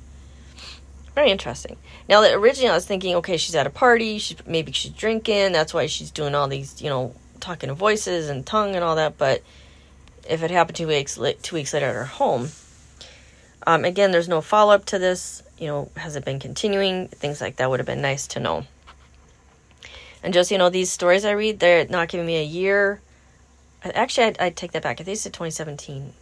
Very 1.16 1.32
interesting. 1.32 1.76
Now, 2.08 2.22
that 2.22 2.36
originally 2.36 2.70
I 2.70 2.76
was 2.76 2.86
thinking, 2.86 3.16
okay, 3.16 3.38
she's 3.38 3.56
at 3.56 3.66
a 3.66 3.72
party. 3.72 4.20
She 4.20 4.38
maybe 4.46 4.74
she's 4.74 4.92
drinking. 4.92 5.54
That's 5.54 5.74
why 5.74 5.88
she's 5.88 6.12
doing 6.12 6.36
all 6.36 6.48
these, 6.48 6.84
you 6.84 6.90
know, 6.90 7.16
talking 7.40 7.70
to 7.70 7.74
voices 7.74 8.30
and 8.30 8.46
tongue 8.46 8.76
and 8.76 8.84
all 8.84 8.96
that. 8.98 9.18
But 9.18 9.42
if 10.28 10.44
it 10.44 10.52
happened 10.52 10.76
two 10.76 10.88
weeks 10.88 11.20
two 11.42 11.56
weeks 11.56 11.74
later 11.74 11.88
at 11.88 11.96
her 11.96 12.06
home, 12.06 12.50
um, 13.68 13.86
again, 13.86 14.12
there's 14.12 14.28
no 14.28 14.42
follow 14.42 14.74
up 14.74 14.86
to 14.86 15.00
this. 15.00 15.44
You 15.58 15.68
know, 15.68 15.92
has 15.96 16.16
it 16.16 16.26
been 16.26 16.40
continuing? 16.40 17.08
Things 17.08 17.42
like 17.42 17.58
that 17.58 17.70
would 17.70 17.80
have 17.80 17.88
been 17.88 18.02
nice 18.02 18.28
to 18.28 18.40
know. 18.40 18.66
And 20.24 20.34
just 20.34 20.52
you 20.52 20.58
know, 20.58 20.70
these 20.70 20.92
stories 20.92 21.26
I 21.26 21.32
read, 21.32 21.60
they're 21.60 21.88
not 21.88 22.10
giving 22.10 22.26
me 22.26 22.38
a 22.38 22.44
year. 22.44 23.02
Actually, 23.84 24.28
I'd, 24.28 24.40
I'd 24.40 24.56
take 24.56 24.72
that 24.72 24.82
back. 24.82 25.00
I 25.00 25.04
think 25.04 25.16
it's 25.16 25.24
2017, 25.24 26.14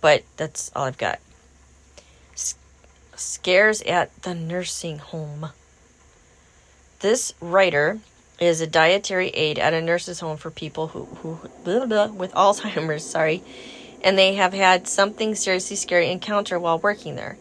but 0.00 0.24
that's 0.36 0.72
all 0.74 0.84
I've 0.84 0.98
got 0.98 1.20
scares 3.14 3.82
at 3.82 4.14
the 4.22 4.34
nursing 4.34 4.98
home. 4.98 5.50
This 7.00 7.34
writer 7.40 8.00
is 8.38 8.60
a 8.60 8.66
dietary 8.66 9.28
aide 9.30 9.58
at 9.58 9.72
a 9.72 9.80
nurse's 9.80 10.20
home 10.20 10.36
for 10.36 10.50
people 10.50 10.88
who, 10.88 11.04
who 11.04 11.38
blah, 11.64 11.86
blah, 11.86 12.06
with 12.06 12.32
Alzheimer's, 12.34 13.04
sorry, 13.04 13.42
and 14.02 14.18
they 14.18 14.34
have 14.34 14.52
had 14.52 14.86
something 14.86 15.34
seriously 15.34 15.76
scary 15.76 16.10
encounter 16.10 16.58
while 16.58 16.78
working 16.78 17.16
there. 17.16 17.38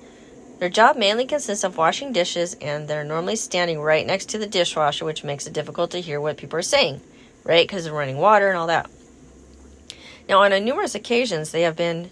Their 0.59 0.69
job 0.69 0.95
mainly 0.95 1.25
consists 1.25 1.65
of 1.65 1.77
washing 1.77 2.13
dishes, 2.13 2.53
and 2.55 2.87
they're 2.87 3.03
normally 3.03 3.35
standing 3.35 3.81
right 3.81 4.05
next 4.05 4.29
to 4.29 4.37
the 4.37 4.47
dishwasher, 4.47 5.03
which 5.03 5.23
makes 5.23 5.45
it 5.45 5.53
difficult 5.53 5.91
to 5.91 6.01
hear 6.01 6.21
what 6.21 6.37
people 6.37 6.57
are 6.57 6.63
saying, 6.63 7.01
right? 7.43 7.67
Because 7.67 7.85
of 7.85 7.93
running 7.93 8.17
water 8.17 8.47
and 8.47 8.57
all 8.57 8.67
that. 8.67 8.89
Now, 10.29 10.41
on 10.41 10.53
a 10.53 10.59
numerous 10.59 10.95
occasions, 10.95 11.51
they 11.51 11.61
have 11.63 11.75
been 11.75 12.09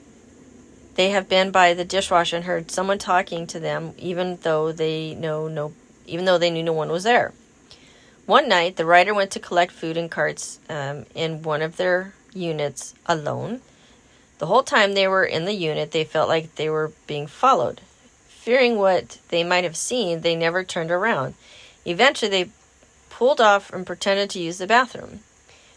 they 0.96 1.10
have 1.10 1.28
been 1.28 1.50
by 1.50 1.74
the 1.74 1.86
dishwasher 1.86 2.36
and 2.36 2.46
heard 2.46 2.70
someone 2.70 3.00
talking 3.00 3.48
to 3.48 3.60
them, 3.60 3.94
even 3.98 4.38
though 4.44 4.72
they 4.72 5.16
know 5.16 5.48
no, 5.48 5.74
even 6.06 6.26
though 6.26 6.38
they 6.38 6.52
knew 6.52 6.62
no 6.62 6.74
one 6.74 6.90
was 6.90 7.04
there. 7.04 7.34
One 8.26 8.48
night, 8.48 8.78
the 8.78 8.86
writer 8.86 9.14
went 9.14 9.32
to 9.32 9.40
collect 9.40 9.74
food 9.74 9.98
in 9.98 10.08
carts 10.08 10.60
um, 10.70 11.06
in 11.14 11.44
one 11.44 11.62
of 11.62 11.76
their 11.76 12.14
units 12.34 12.94
alone. 13.06 13.62
The 14.38 14.46
whole 14.46 14.64
time 14.64 14.94
they 14.94 15.08
were 15.10 15.26
in 15.26 15.44
the 15.44 15.54
unit, 15.54 15.92
they 15.92 16.06
felt 16.06 16.30
like 16.30 16.56
they 16.56 16.70
were 16.70 16.94
being 17.06 17.28
followed. 17.28 17.82
Fearing 18.28 18.78
what 18.78 19.20
they 19.28 19.44
might 19.44 19.66
have 19.66 19.76
seen, 19.76 20.22
they 20.22 20.36
never 20.36 20.64
turned 20.64 20.90
around. 20.90 21.34
Eventually, 21.86 22.30
they 22.30 22.50
pulled 23.10 23.42
off 23.42 23.72
and 23.74 23.86
pretended 23.86 24.30
to 24.32 24.40
use 24.40 24.58
the 24.58 24.68
bathroom. 24.68 25.20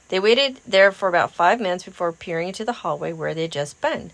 They 0.08 0.20
waited 0.20 0.60
there 0.66 0.92
for 0.92 1.08
about 1.08 1.34
five 1.34 1.60
minutes 1.60 1.84
before 1.84 2.12
peering 2.12 2.48
into 2.48 2.64
the 2.64 2.72
hallway 2.72 3.12
where 3.12 3.34
they 3.34 3.42
had 3.42 3.52
just 3.52 3.80
been. 3.80 4.12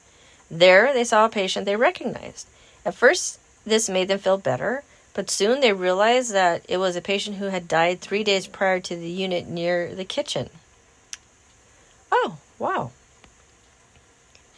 There, 0.51 0.93
they 0.95 1.05
saw 1.05 1.27
a 1.27 1.29
patient 1.29 1.67
they 1.67 1.77
recognized. 1.77 2.49
At 2.85 2.95
first, 2.95 3.39
this 3.65 3.91
made 3.91 4.09
them 4.09 4.19
feel 4.19 4.39
better, 4.39 4.85
but 5.15 5.31
soon 5.31 5.61
they 5.61 5.73
realized 5.73 6.33
that 6.33 6.65
it 6.69 6.79
was 6.79 6.97
a 6.97 7.01
patient 7.01 7.37
who 7.37 7.47
had 7.47 7.69
died 7.69 8.01
three 8.01 8.25
days 8.25 8.47
prior 8.47 8.81
to 8.81 8.97
the 8.97 9.11
unit 9.11 9.47
near 9.47 9.95
the 9.95 10.05
kitchen. 10.05 10.49
Oh, 12.11 12.39
wow. 12.59 12.91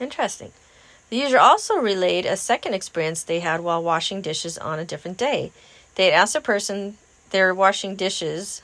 Interesting. 0.00 0.52
The 1.10 1.16
user 1.16 1.38
also 1.38 1.76
relayed 1.76 2.26
a 2.26 2.36
second 2.36 2.74
experience 2.74 3.22
they 3.22 3.40
had 3.40 3.60
while 3.60 3.82
washing 3.82 4.20
dishes 4.22 4.58
on 4.58 4.78
a 4.78 4.84
different 4.84 5.16
day. 5.16 5.52
They 5.94 6.06
had 6.06 6.14
asked 6.14 6.34
a 6.34 6.40
person 6.40 6.98
they 7.30 7.40
were 7.42 7.54
washing 7.54 7.96
dishes 7.96 8.62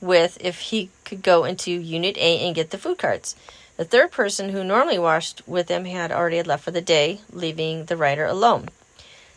with 0.00 0.38
if 0.40 0.60
he 0.60 0.90
could 1.04 1.22
go 1.22 1.44
into 1.44 1.70
Unit 1.70 2.16
A 2.18 2.46
and 2.46 2.54
get 2.54 2.70
the 2.70 2.78
food 2.78 2.98
carts. 2.98 3.36
The 3.76 3.84
third 3.84 4.12
person 4.12 4.50
who 4.50 4.62
normally 4.62 4.98
washed 4.98 5.42
with 5.48 5.66
them 5.66 5.84
had 5.84 6.12
already 6.12 6.42
left 6.42 6.64
for 6.64 6.70
the 6.70 6.80
day, 6.80 7.20
leaving 7.32 7.86
the 7.86 7.96
writer 7.96 8.24
alone. 8.24 8.68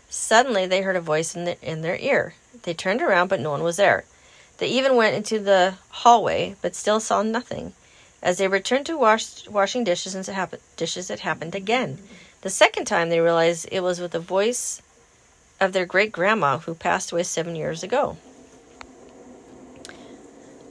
Suddenly, 0.10 0.66
they 0.66 0.82
heard 0.82 0.96
a 0.96 1.02
voice 1.02 1.36
in, 1.36 1.46
the, 1.46 1.62
in 1.62 1.82
their 1.82 1.98
ear. 1.98 2.34
They 2.64 2.74
turned 2.74 3.02
around, 3.02 3.28
but 3.28 3.40
no 3.40 3.52
one 3.52 3.64
was 3.64 3.78
there. 3.78 4.06
They 4.58 4.68
even 4.68 4.96
went 4.96 5.16
into 5.16 5.40
the 5.40 5.76
hallway, 5.90 6.56
but 6.62 6.76
still 6.76 7.00
saw 7.00 7.22
nothing. 7.22 7.74
As 8.22 8.38
they 8.38 8.48
returned 8.48 8.86
to 8.88 8.98
wash, 8.98 9.48
washing 9.48 9.84
dishes, 9.84 10.16
and 10.16 10.28
it 10.28 10.32
happened, 10.32 10.62
dishes, 10.76 11.10
it 11.10 11.20
happened 11.20 11.54
again. 11.54 12.00
The 12.42 12.50
second 12.50 12.86
time, 12.86 13.10
they 13.10 13.20
realized 13.20 13.68
it 13.72 13.82
was 13.82 14.00
with 14.00 14.12
the 14.12 14.20
voice 14.20 14.82
of 15.60 15.74
their 15.74 15.86
great 15.86 16.12
grandma 16.12 16.60
who 16.60 16.74
passed 16.74 17.12
away 17.12 17.24
seven 17.24 17.56
years 17.56 17.84
ago. 17.84 18.18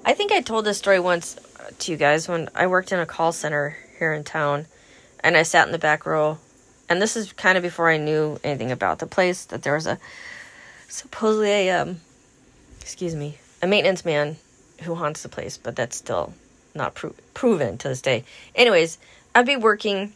I 0.05 0.14
think 0.14 0.31
I 0.31 0.40
told 0.40 0.64
this 0.64 0.78
story 0.78 1.00
once 1.00 1.37
to 1.81 1.93
you 1.93 1.99
guys 1.99 2.28
when 2.28 2.49
I 2.55 2.66
worked 2.66 2.93
in 2.93 3.00
a 3.00 3.07
call 3.07 3.33
center 3.33 3.76
here 3.99 4.12
in 4.12 4.23
town 4.23 4.66
and 5.21 5.37
I 5.37 5.43
sat 5.43 5.66
in 5.66 5.73
the 5.73 5.78
back 5.78 6.07
row. 6.07 6.38
And 6.88 7.02
this 7.02 7.16
is 7.16 7.33
kind 7.33 7.59
of 7.59 7.62
before 7.62 7.90
I 7.90 7.97
knew 7.97 8.38
anything 8.45 8.71
about 8.71 8.99
the 8.99 9.07
place 9.07 9.45
that 9.47 9.62
there 9.62 9.75
was 9.75 9.87
a 9.87 9.99
supposedly 10.88 11.50
a 11.50 11.71
um 11.71 12.00
excuse 12.81 13.14
me, 13.14 13.38
a 13.62 13.66
maintenance 13.66 14.05
man 14.05 14.37
who 14.83 14.95
haunts 14.95 15.23
the 15.23 15.28
place, 15.28 15.57
but 15.57 15.75
that's 15.75 15.97
still 15.97 16.33
not 16.75 16.95
pro- 16.95 17.14
proven 17.35 17.78
to 17.78 17.88
this 17.88 18.02
day. 18.02 18.25
Anyways, 18.55 18.99
I'd 19.35 19.47
be 19.47 19.57
working 19.57 20.12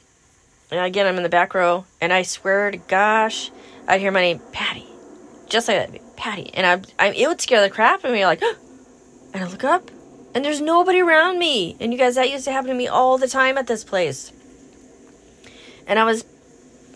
and 0.70 0.80
again 0.80 1.06
I'm 1.06 1.16
in 1.16 1.22
the 1.22 1.28
back 1.28 1.54
row 1.54 1.84
and 2.00 2.12
I 2.12 2.22
swear 2.22 2.70
to 2.70 2.76
gosh, 2.76 3.50
I'd 3.88 4.00
hear 4.00 4.12
my 4.12 4.20
name 4.20 4.40
Patty. 4.52 4.86
Just 5.48 5.66
like 5.66 5.90
that, 5.90 6.16
Patty. 6.16 6.54
And 6.54 6.66
I, 6.98 7.04
I 7.04 7.12
it 7.12 7.26
would 7.26 7.40
scare 7.40 7.62
the 7.62 7.70
crap 7.70 8.00
out 8.00 8.06
of 8.06 8.12
me 8.12 8.24
like 8.24 8.42
and 9.34 9.44
I 9.44 9.48
look 9.48 9.64
up 9.64 9.90
and 10.34 10.44
there's 10.44 10.60
nobody 10.60 11.00
around 11.00 11.38
me. 11.38 11.76
And 11.80 11.92
you 11.92 11.98
guys, 11.98 12.14
that 12.14 12.30
used 12.30 12.44
to 12.44 12.52
happen 12.52 12.68
to 12.68 12.74
me 12.74 12.86
all 12.86 13.18
the 13.18 13.28
time 13.28 13.58
at 13.58 13.66
this 13.66 13.82
place. 13.82 14.32
And 15.86 15.98
I 15.98 16.04
was 16.04 16.24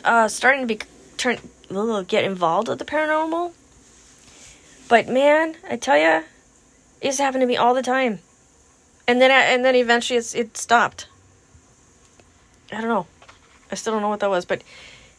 uh, 0.05 0.29
starting 0.29 0.67
to 0.67 0.75
be 0.75 0.81
turn 1.17 1.39
get 2.07 2.25
involved 2.25 2.69
with 2.69 2.79
the 2.79 2.85
paranormal. 2.85 3.53
But 4.89 5.09
man, 5.09 5.57
I 5.69 5.77
tell 5.77 5.99
you, 5.99 6.25
it 7.01 7.07
used 7.07 7.19
to 7.19 7.47
me 7.47 7.57
all 7.57 7.75
the 7.75 7.83
time. 7.83 8.21
And 9.09 9.21
then, 9.21 9.31
I, 9.31 9.41
and 9.41 9.65
then 9.65 9.75
eventually, 9.75 10.19
it 10.19 10.57
stopped. 10.57 11.09
I 12.73 12.81
don't 12.81 12.89
know. 12.89 13.07
I 13.71 13.75
still 13.75 13.93
don't 13.93 14.03
know 14.03 14.09
what 14.09 14.21
that 14.21 14.31
was, 14.31 14.45
but 14.45 14.63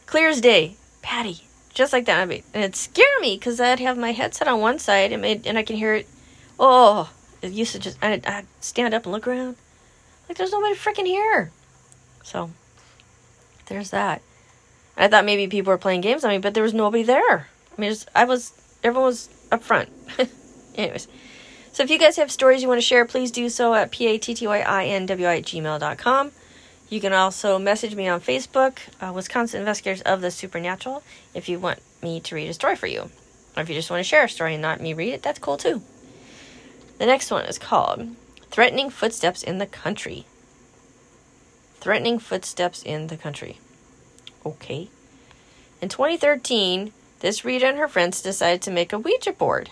clear 0.06 0.28
as 0.28 0.40
day, 0.40 0.76
Patty, 1.02 1.42
just 1.74 1.92
like 1.92 2.06
that. 2.06 2.20
I 2.20 2.24
mean, 2.24 2.42
and 2.54 2.64
it 2.64 2.74
scared 2.74 3.20
me 3.20 3.36
because 3.36 3.60
I'd 3.60 3.80
have 3.80 3.98
my 3.98 4.12
headset 4.12 4.48
on 4.48 4.60
one 4.60 4.78
side 4.78 5.12
and 5.12 5.22
made, 5.22 5.46
and 5.46 5.58
I 5.58 5.62
can 5.62 5.76
hear 5.76 5.94
it. 5.94 6.08
Oh, 6.58 7.12
it 7.42 7.52
used 7.52 7.72
to 7.72 7.78
just 7.78 7.98
I 8.02 8.20
I 8.26 8.44
stand 8.60 8.94
up 8.94 9.04
and 9.04 9.12
look 9.12 9.28
around, 9.28 9.56
like 10.28 10.38
there's 10.38 10.52
nobody 10.52 10.74
freaking 10.74 11.06
here. 11.06 11.52
So 12.22 12.50
there's 13.66 13.90
that. 13.90 14.22
I 14.96 15.08
thought 15.08 15.24
maybe 15.24 15.46
people 15.46 15.70
were 15.70 15.78
playing 15.78 16.00
games 16.00 16.24
on 16.24 16.30
me, 16.30 16.38
but 16.38 16.54
there 16.54 16.62
was 16.62 16.74
nobody 16.74 17.02
there. 17.02 17.48
I 17.76 17.80
mean, 17.80 17.94
I 18.14 18.24
was 18.24 18.52
everyone 18.82 19.06
was 19.06 19.28
up 19.52 19.62
front. 19.62 19.90
Anyways, 20.74 21.08
so 21.72 21.82
if 21.82 21.90
you 21.90 21.98
guys 21.98 22.16
have 22.16 22.30
stories 22.30 22.62
you 22.62 22.68
want 22.68 22.78
to 22.78 22.86
share, 22.86 23.04
please 23.04 23.30
do 23.30 23.48
so 23.48 23.74
at 23.74 23.90
p-a-t-t-y-i-n-w-i 23.90 25.36
at 25.36 25.44
gmail.com. 25.44 26.32
You 26.88 27.00
can 27.00 27.12
also 27.12 27.58
message 27.58 27.94
me 27.94 28.06
on 28.06 28.20
Facebook, 28.20 28.78
uh, 29.00 29.12
Wisconsin 29.12 29.60
Investigators 29.60 30.02
of 30.02 30.20
the 30.20 30.30
Supernatural, 30.30 31.02
if 31.34 31.48
you 31.48 31.58
want 31.58 31.80
me 32.02 32.20
to 32.20 32.34
read 32.34 32.48
a 32.48 32.54
story 32.54 32.76
for 32.76 32.86
you. 32.86 33.10
Or 33.56 33.62
if 33.62 33.68
you 33.68 33.74
just 33.74 33.90
want 33.90 34.00
to 34.00 34.04
share 34.04 34.24
a 34.24 34.28
story 34.28 34.54
and 34.54 34.62
not 34.62 34.80
me 34.80 34.94
read 34.94 35.12
it, 35.12 35.22
that's 35.22 35.38
cool 35.38 35.56
too. 35.56 35.82
The 36.98 37.06
next 37.06 37.30
one 37.30 37.44
is 37.44 37.58
called 37.58 38.14
Threatening 38.50 38.90
Footsteps 38.90 39.42
in 39.42 39.58
the 39.58 39.66
Country. 39.66 40.26
Threatening 41.80 42.18
Footsteps 42.18 42.82
in 42.82 43.08
the 43.08 43.16
Country. 43.16 43.58
Okay. 44.46 44.88
In 45.82 45.88
2013, 45.88 46.92
this 47.18 47.44
reader 47.44 47.66
and 47.66 47.78
her 47.78 47.88
friends 47.88 48.22
decided 48.22 48.62
to 48.62 48.70
make 48.70 48.92
a 48.92 48.98
Ouija 48.98 49.32
board. 49.32 49.70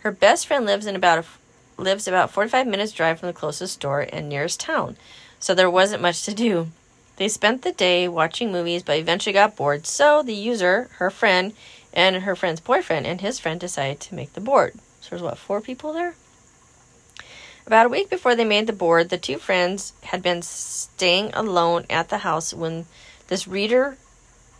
Her 0.00 0.10
best 0.10 0.48
friend 0.48 0.66
lives 0.66 0.86
in 0.86 0.96
about 0.96 1.24
a, 1.24 1.80
lives 1.80 2.08
about 2.08 2.32
45 2.32 2.66
minutes 2.66 2.90
drive 2.90 3.20
from 3.20 3.28
the 3.28 3.32
closest 3.32 3.74
store 3.74 4.04
and 4.12 4.28
nearest 4.28 4.58
town, 4.58 4.96
so 5.38 5.54
there 5.54 5.70
wasn't 5.70 6.02
much 6.02 6.24
to 6.24 6.34
do. 6.34 6.72
They 7.14 7.28
spent 7.28 7.62
the 7.62 7.70
day 7.70 8.08
watching 8.08 8.50
movies 8.50 8.82
but 8.82 8.98
eventually 8.98 9.34
got 9.34 9.54
bored, 9.54 9.86
so 9.86 10.20
the 10.20 10.34
user, 10.34 10.88
her 10.94 11.08
friend, 11.08 11.52
and 11.92 12.24
her 12.24 12.34
friend's 12.34 12.60
boyfriend 12.60 13.06
and 13.06 13.20
his 13.20 13.38
friend 13.38 13.60
decided 13.60 14.00
to 14.00 14.16
make 14.16 14.32
the 14.32 14.40
board. 14.40 14.74
So 15.00 15.10
there's 15.10 15.22
what, 15.22 15.38
four 15.38 15.60
people 15.60 15.92
there? 15.92 16.16
About 17.64 17.86
a 17.86 17.90
week 17.90 18.10
before 18.10 18.34
they 18.34 18.44
made 18.44 18.66
the 18.66 18.72
board, 18.72 19.10
the 19.10 19.18
two 19.18 19.38
friends 19.38 19.92
had 20.02 20.22
been 20.22 20.42
staying 20.42 21.32
alone 21.32 21.86
at 21.88 22.08
the 22.08 22.18
house 22.18 22.52
when 22.52 22.86
this 23.28 23.46
reader 23.46 23.96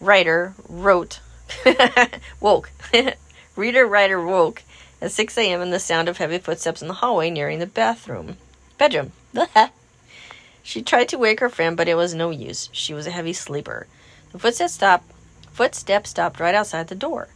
writer 0.01 0.55
wrote 0.69 1.21
woke. 2.41 2.71
reader 3.57 3.87
writer 3.87 4.25
woke 4.25 4.63
at 5.01 5.13
6 5.13 5.37
a.m. 5.39 5.61
in 5.61 5.71
the 5.71 5.79
sound 5.79 6.09
of 6.09 6.19
heavy 6.19 6.39
footsteps 6.39 6.83
in 6.83 6.89
the 6.89 6.95
hallway 6.95 7.31
nearing 7.31 7.59
the 7.59 7.67
bathroom. 7.67 8.37
Bedroom. 8.79 9.13
she 10.63 10.83
tried 10.83 11.09
to 11.09 11.19
wake 11.19 11.41
her 11.41 11.49
friend, 11.49 11.77
but 11.77 11.89
it 11.89 11.97
was 11.97 12.15
no 12.15 12.31
use. 12.31 12.69
She 12.73 12.95
was 12.95 13.07
a 13.07 13.11
heavy 13.11 13.33
sleeper. 13.33 13.87
The 14.33 14.39
footsteps 14.39 14.75
stopped 14.75 15.11
footsteps 15.53 16.11
stopped 16.11 16.41
right 16.41 16.55
outside 16.55 16.89
the 16.89 16.95
door. 16.95 17.29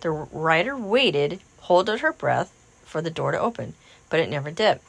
The 0.00 0.10
writer 0.10 0.76
waited, 0.76 1.40
holding 1.60 1.98
her 1.98 2.12
breath 2.12 2.52
for 2.84 3.00
the 3.00 3.10
door 3.10 3.32
to 3.32 3.38
open, 3.38 3.74
but 4.08 4.18
it 4.18 4.28
never 4.28 4.50
did. 4.50 4.80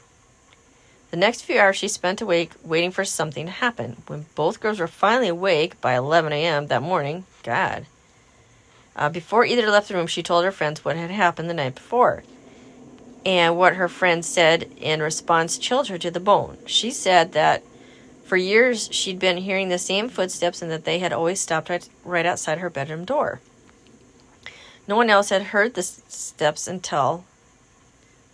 The 1.12 1.18
next 1.18 1.42
few 1.42 1.58
hours 1.58 1.76
she 1.76 1.88
spent 1.88 2.22
awake 2.22 2.52
waiting 2.64 2.90
for 2.90 3.04
something 3.04 3.44
to 3.44 3.52
happen. 3.52 4.02
When 4.06 4.24
both 4.34 4.60
girls 4.60 4.80
were 4.80 4.88
finally 4.88 5.28
awake 5.28 5.78
by 5.78 5.94
11 5.94 6.32
a.m. 6.32 6.68
that 6.68 6.80
morning, 6.80 7.26
God. 7.42 7.84
Uh, 8.96 9.10
before 9.10 9.44
either 9.44 9.70
left 9.70 9.88
the 9.88 9.94
room, 9.94 10.06
she 10.06 10.22
told 10.22 10.42
her 10.42 10.50
friends 10.50 10.86
what 10.86 10.96
had 10.96 11.10
happened 11.10 11.50
the 11.50 11.54
night 11.54 11.74
before. 11.74 12.24
And 13.26 13.58
what 13.58 13.76
her 13.76 13.88
friends 13.88 14.26
said 14.26 14.72
in 14.78 15.02
response 15.02 15.58
chilled 15.58 15.88
her 15.88 15.98
to 15.98 16.10
the 16.10 16.18
bone. 16.18 16.56
She 16.64 16.90
said 16.90 17.32
that 17.32 17.62
for 18.24 18.38
years 18.38 18.88
she'd 18.90 19.18
been 19.18 19.36
hearing 19.36 19.68
the 19.68 19.76
same 19.76 20.08
footsteps 20.08 20.62
and 20.62 20.70
that 20.70 20.86
they 20.86 21.00
had 21.00 21.12
always 21.12 21.40
stopped 21.40 21.90
right 22.06 22.24
outside 22.24 22.56
her 22.56 22.70
bedroom 22.70 23.04
door. 23.04 23.42
No 24.88 24.96
one 24.96 25.10
else 25.10 25.28
had 25.28 25.42
heard 25.42 25.74
the 25.74 25.82
steps 25.82 26.66
until 26.66 27.24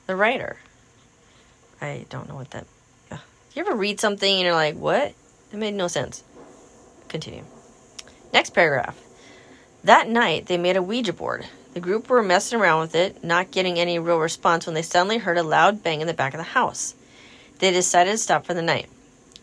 the 0.06 0.14
writer. 0.14 0.58
I 1.80 2.06
don't 2.08 2.28
know 2.28 2.34
what 2.34 2.50
that. 2.50 2.66
Uh, 3.10 3.18
you 3.54 3.64
ever 3.64 3.74
read 3.74 4.00
something 4.00 4.32
and 4.32 4.42
you're 4.42 4.52
like, 4.52 4.76
what? 4.76 5.14
It 5.52 5.56
made 5.56 5.74
no 5.74 5.88
sense. 5.88 6.22
Continue. 7.08 7.44
Next 8.32 8.50
paragraph. 8.50 8.98
That 9.84 10.08
night, 10.08 10.46
they 10.46 10.58
made 10.58 10.76
a 10.76 10.82
Ouija 10.82 11.12
board. 11.12 11.46
The 11.74 11.80
group 11.80 12.08
were 12.08 12.22
messing 12.22 12.60
around 12.60 12.80
with 12.80 12.94
it, 12.94 13.22
not 13.22 13.50
getting 13.50 13.78
any 13.78 13.98
real 13.98 14.18
response 14.18 14.66
when 14.66 14.74
they 14.74 14.82
suddenly 14.82 15.18
heard 15.18 15.38
a 15.38 15.42
loud 15.42 15.82
bang 15.82 16.00
in 16.00 16.06
the 16.06 16.14
back 16.14 16.34
of 16.34 16.38
the 16.38 16.44
house. 16.44 16.94
They 17.58 17.70
decided 17.70 18.12
to 18.12 18.18
stop 18.18 18.44
for 18.44 18.54
the 18.54 18.62
night. 18.62 18.86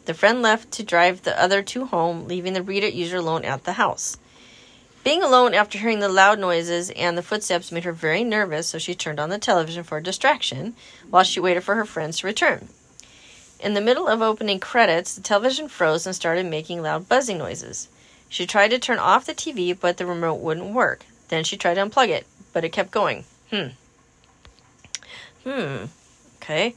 The 0.06 0.13
friend 0.13 0.41
left 0.41 0.71
to 0.74 0.84
drive 0.84 1.24
the 1.24 1.41
other 1.41 1.63
two 1.63 1.86
home, 1.86 2.28
leaving 2.28 2.54
the 2.54 2.62
reader 2.62 2.88
user 2.88 3.17
alone 3.17 3.45
at 3.45 3.63
the 3.63 3.74
house. 3.74 4.17
Being 5.05 5.21
alone 5.21 5.53
after 5.53 5.77
hearing 5.77 5.99
the 5.99 6.09
loud 6.09 6.39
noises 6.39 6.89
and 6.89 7.15
the 7.15 7.21
footsteps 7.21 7.71
made 7.71 7.83
her 7.83 7.91
very 7.91 8.23
nervous, 8.23 8.65
so 8.65 8.79
she 8.79 8.95
turned 8.95 9.19
on 9.19 9.29
the 9.29 9.37
television 9.37 9.83
for 9.83 9.99
a 9.99 10.03
distraction 10.03 10.75
while 11.11 11.23
she 11.23 11.39
waited 11.39 11.61
for 11.61 11.75
her 11.75 11.85
friends 11.85 12.17
to 12.17 12.27
return. 12.27 12.69
In 13.59 13.75
the 13.75 13.81
middle 13.81 14.07
of 14.07 14.23
opening 14.23 14.59
credits, 14.59 15.13
the 15.13 15.21
television 15.21 15.67
froze 15.67 16.07
and 16.07 16.15
started 16.15 16.47
making 16.47 16.81
loud 16.81 17.07
buzzing 17.07 17.37
noises. 17.37 17.87
She 18.29 18.47
tried 18.47 18.69
to 18.69 18.79
turn 18.79 18.97
off 18.97 19.27
the 19.27 19.35
TV, 19.35 19.79
but 19.79 19.97
the 19.97 20.07
remote 20.07 20.39
wouldn't 20.39 20.73
work. 20.73 21.05
Then 21.27 21.43
she 21.43 21.55
tried 21.55 21.75
to 21.75 21.85
unplug 21.85 22.09
it, 22.09 22.25
but 22.51 22.63
it 22.65 22.69
kept 22.69 22.89
going. 22.89 23.25
Hmm. 23.51 23.67
Hmm. 25.43 25.85
Okay. 26.37 26.73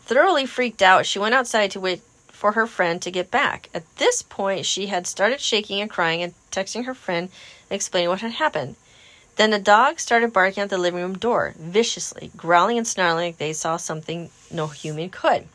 Thoroughly 0.00 0.44
freaked 0.44 0.82
out, 0.82 1.06
she 1.06 1.18
went 1.18 1.34
outside 1.34 1.70
to 1.70 1.80
wait 1.80 2.02
for 2.38 2.52
her 2.52 2.68
friend 2.68 3.02
to 3.02 3.10
get 3.10 3.32
back. 3.32 3.68
At 3.74 3.96
this 3.96 4.22
point, 4.22 4.64
she 4.64 4.86
had 4.86 5.08
started 5.08 5.40
shaking 5.40 5.80
and 5.80 5.90
crying 5.90 6.22
and 6.22 6.34
texting 6.52 6.84
her 6.84 6.94
friend 6.94 7.30
explaining 7.68 8.10
what 8.10 8.20
had 8.20 8.30
happened. 8.30 8.76
Then 9.34 9.50
the 9.50 9.58
dogs 9.58 10.02
started 10.02 10.32
barking 10.32 10.62
at 10.62 10.70
the 10.70 10.78
living 10.78 11.00
room 11.00 11.18
door, 11.18 11.54
viciously, 11.58 12.30
growling 12.36 12.78
and 12.78 12.86
snarling 12.86 13.30
like 13.30 13.38
they 13.38 13.52
saw 13.52 13.76
something 13.76 14.30
no 14.52 14.68
human 14.68 15.10
could. 15.10 15.48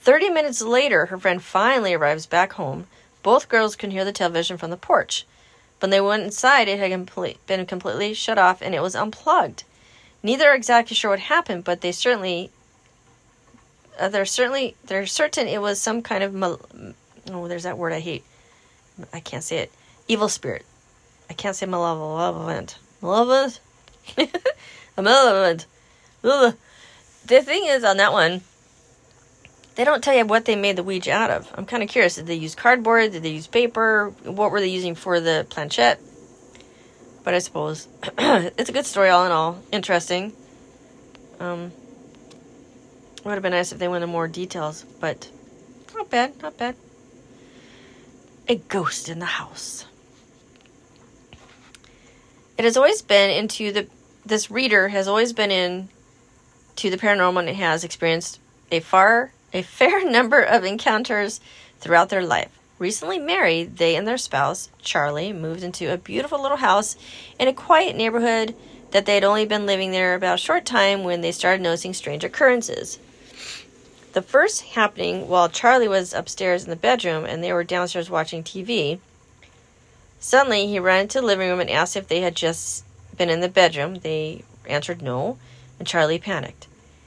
Thirty 0.00 0.28
minutes 0.28 0.60
later, 0.60 1.06
her 1.06 1.16
friend 1.16 1.42
finally 1.42 1.94
arrives 1.94 2.26
back 2.26 2.52
home. 2.52 2.86
Both 3.22 3.48
girls 3.48 3.74
can 3.74 3.90
hear 3.90 4.04
the 4.04 4.12
television 4.12 4.58
from 4.58 4.70
the 4.70 4.76
porch. 4.76 5.24
When 5.80 5.88
they 5.90 6.02
went 6.02 6.22
inside, 6.22 6.68
it 6.68 6.78
had 6.78 6.90
complete, 6.90 7.38
been 7.46 7.64
completely 7.64 8.12
shut 8.12 8.36
off 8.36 8.60
and 8.60 8.74
it 8.74 8.82
was 8.82 8.94
unplugged. 8.94 9.64
Neither 10.22 10.50
are 10.50 10.54
exactly 10.54 10.94
sure 10.94 11.12
what 11.12 11.20
happened, 11.20 11.64
but 11.64 11.80
they 11.80 11.92
certainly 11.92 12.50
uh, 13.98 14.24
certainly 14.24 14.76
they're 14.84 15.06
certain 15.06 15.46
it 15.46 15.60
was 15.60 15.80
some 15.80 16.02
kind 16.02 16.22
of 16.22 16.34
mal- 16.34 16.60
oh, 17.30 17.48
there's 17.48 17.64
that 17.64 17.78
word 17.78 17.92
I 17.92 18.00
hate. 18.00 18.24
I 19.12 19.20
can't 19.20 19.44
say 19.44 19.58
it. 19.58 19.72
Evil 20.08 20.28
spirit. 20.28 20.64
I 21.30 21.34
can't 21.34 21.54
say 21.54 21.66
malevolent. 21.66 22.78
Malevolent? 23.02 23.60
malevolent. 24.96 25.66
The 26.22 27.42
thing 27.42 27.66
is, 27.66 27.84
on 27.84 27.98
that 27.98 28.12
one, 28.12 28.40
they 29.74 29.84
don't 29.84 30.02
tell 30.02 30.16
you 30.16 30.24
what 30.24 30.46
they 30.46 30.56
made 30.56 30.76
the 30.76 30.82
Ouija 30.82 31.12
out 31.12 31.30
of. 31.30 31.52
I'm 31.54 31.66
kind 31.66 31.82
of 31.82 31.88
curious. 31.88 32.16
Did 32.16 32.26
they 32.26 32.34
use 32.34 32.54
cardboard? 32.54 33.12
Did 33.12 33.22
they 33.22 33.30
use 33.30 33.46
paper? 33.46 34.12
What 34.24 34.50
were 34.50 34.60
they 34.60 34.68
using 34.68 34.94
for 34.94 35.20
the 35.20 35.46
planchette? 35.48 36.00
But 37.22 37.34
I 37.34 37.38
suppose 37.38 37.86
it's 38.18 38.70
a 38.70 38.72
good 38.72 38.86
story, 38.86 39.10
all 39.10 39.26
in 39.26 39.32
all. 39.32 39.62
Interesting. 39.70 40.32
Um, 41.38 41.72
would 43.28 43.34
have 43.34 43.42
been 43.42 43.52
nice 43.52 43.72
if 43.72 43.78
they 43.78 43.88
went 43.88 44.02
into 44.02 44.12
more 44.12 44.26
details, 44.26 44.84
but 45.00 45.30
not 45.94 46.10
bad, 46.10 46.40
not 46.42 46.56
bad. 46.56 46.76
A 48.48 48.56
ghost 48.56 49.08
in 49.08 49.18
the 49.18 49.26
house. 49.26 49.84
It 52.56 52.64
has 52.64 52.76
always 52.76 53.02
been 53.02 53.30
into 53.30 53.72
the 53.72 53.86
this 54.24 54.50
reader 54.50 54.88
has 54.88 55.08
always 55.08 55.32
been 55.32 55.50
in 55.50 55.88
to 56.76 56.90
the 56.90 56.98
paranormal 56.98 57.48
and 57.48 57.56
has 57.56 57.84
experienced 57.84 58.40
a 58.70 58.80
far 58.80 59.32
a 59.52 59.62
fair 59.78 60.08
number 60.10 60.40
of 60.40 60.64
encounters 60.64 61.40
throughout 61.80 62.08
their 62.08 62.22
life. 62.22 62.50
Recently 62.78 63.18
married, 63.18 63.78
they 63.78 63.96
and 63.96 64.06
their 64.06 64.18
spouse, 64.18 64.68
Charlie, 64.80 65.32
moved 65.32 65.62
into 65.62 65.92
a 65.92 65.98
beautiful 65.98 66.40
little 66.40 66.58
house 66.58 66.96
in 67.38 67.48
a 67.48 67.52
quiet 67.52 67.96
neighborhood 67.96 68.54
that 68.92 69.04
they 69.04 69.14
had 69.14 69.24
only 69.24 69.44
been 69.44 69.66
living 69.66 69.90
there 69.90 70.14
about 70.14 70.36
a 70.36 70.38
short 70.38 70.64
time 70.64 71.04
when 71.04 71.20
they 71.20 71.32
started 71.32 71.62
noticing 71.62 71.92
strange 71.92 72.24
occurrences. 72.24 72.98
The 74.18 74.22
first 74.22 74.62
happening 74.62 75.28
while 75.28 75.48
Charlie 75.48 75.86
was 75.86 76.12
upstairs 76.12 76.64
in 76.64 76.70
the 76.70 76.74
bedroom 76.74 77.24
and 77.24 77.40
they 77.40 77.52
were 77.52 77.62
downstairs 77.62 78.10
watching 78.10 78.42
TV. 78.42 78.98
Suddenly, 80.18 80.66
he 80.66 80.80
ran 80.80 81.02
into 81.02 81.20
the 81.20 81.26
living 81.28 81.48
room 81.48 81.60
and 81.60 81.70
asked 81.70 81.94
if 81.94 82.08
they 82.08 82.20
had 82.22 82.34
just 82.34 82.84
been 83.16 83.30
in 83.30 83.38
the 83.38 83.48
bedroom. 83.48 84.00
They 84.00 84.42
answered 84.66 85.02
no, 85.02 85.38
and 85.78 85.86
Charlie 85.86 86.18
panicked. 86.18 86.66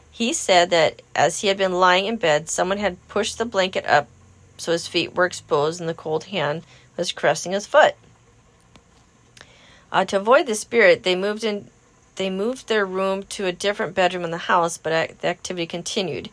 He 0.09 0.31
said 0.31 0.69
that 0.69 1.01
as 1.13 1.41
he 1.41 1.49
had 1.49 1.57
been 1.57 1.73
lying 1.73 2.05
in 2.05 2.15
bed, 2.15 2.47
someone 2.47 2.77
had 2.77 3.05
pushed 3.09 3.37
the 3.37 3.43
blanket 3.43 3.85
up 3.85 4.07
so 4.57 4.71
his 4.71 4.87
feet 4.87 5.13
were 5.13 5.25
exposed 5.25 5.81
and 5.81 5.89
the 5.89 5.93
cold 5.93 6.23
hand 6.23 6.63
was 6.95 7.11
caressing 7.11 7.51
his 7.51 7.67
foot. 7.67 7.95
Uh, 9.91 10.05
to 10.05 10.15
avoid 10.15 10.47
the 10.47 10.55
spirit, 10.55 11.03
they 11.03 11.17
moved 11.17 11.43
in. 11.43 11.67
They 12.15 12.29
moved 12.29 12.69
their 12.69 12.85
room 12.85 13.23
to 13.23 13.47
a 13.47 13.51
different 13.51 13.95
bedroom 13.95 14.23
in 14.23 14.31
the 14.31 14.37
house, 14.37 14.77
but 14.77 15.19
the 15.19 15.27
activity 15.27 15.67
continued. 15.67 16.29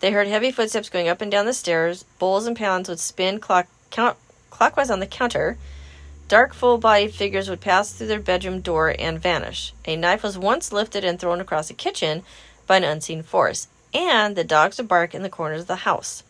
They 0.00 0.10
heard 0.10 0.28
heavy 0.28 0.50
footsteps 0.50 0.88
going 0.88 1.08
up 1.08 1.20
and 1.20 1.30
down 1.30 1.46
the 1.46 1.52
stairs. 1.52 2.04
Bowls 2.18 2.46
and 2.46 2.56
pans 2.56 2.88
would 2.88 3.00
spin 3.00 3.40
clock, 3.40 3.66
count, 3.90 4.16
clockwise 4.50 4.90
on 4.90 5.00
the 5.00 5.06
counter. 5.06 5.56
Dark, 6.28 6.54
full 6.54 6.78
bodied 6.78 7.14
figures 7.14 7.48
would 7.48 7.60
pass 7.60 7.92
through 7.92 8.06
their 8.06 8.20
bedroom 8.20 8.60
door 8.60 8.94
and 8.98 9.20
vanish. 9.20 9.72
A 9.84 9.96
knife 9.96 10.22
was 10.22 10.38
once 10.38 10.72
lifted 10.72 11.04
and 11.04 11.18
thrown 11.18 11.40
across 11.40 11.68
the 11.68 11.74
kitchen 11.74 12.22
by 12.66 12.78
an 12.78 12.84
unseen 12.84 13.22
force. 13.22 13.68
And 13.92 14.34
the 14.34 14.44
dogs 14.44 14.78
would 14.78 14.88
bark 14.88 15.14
in 15.14 15.22
the 15.22 15.30
corners 15.30 15.62
of 15.62 15.66
the 15.66 15.76
house. 15.76 16.22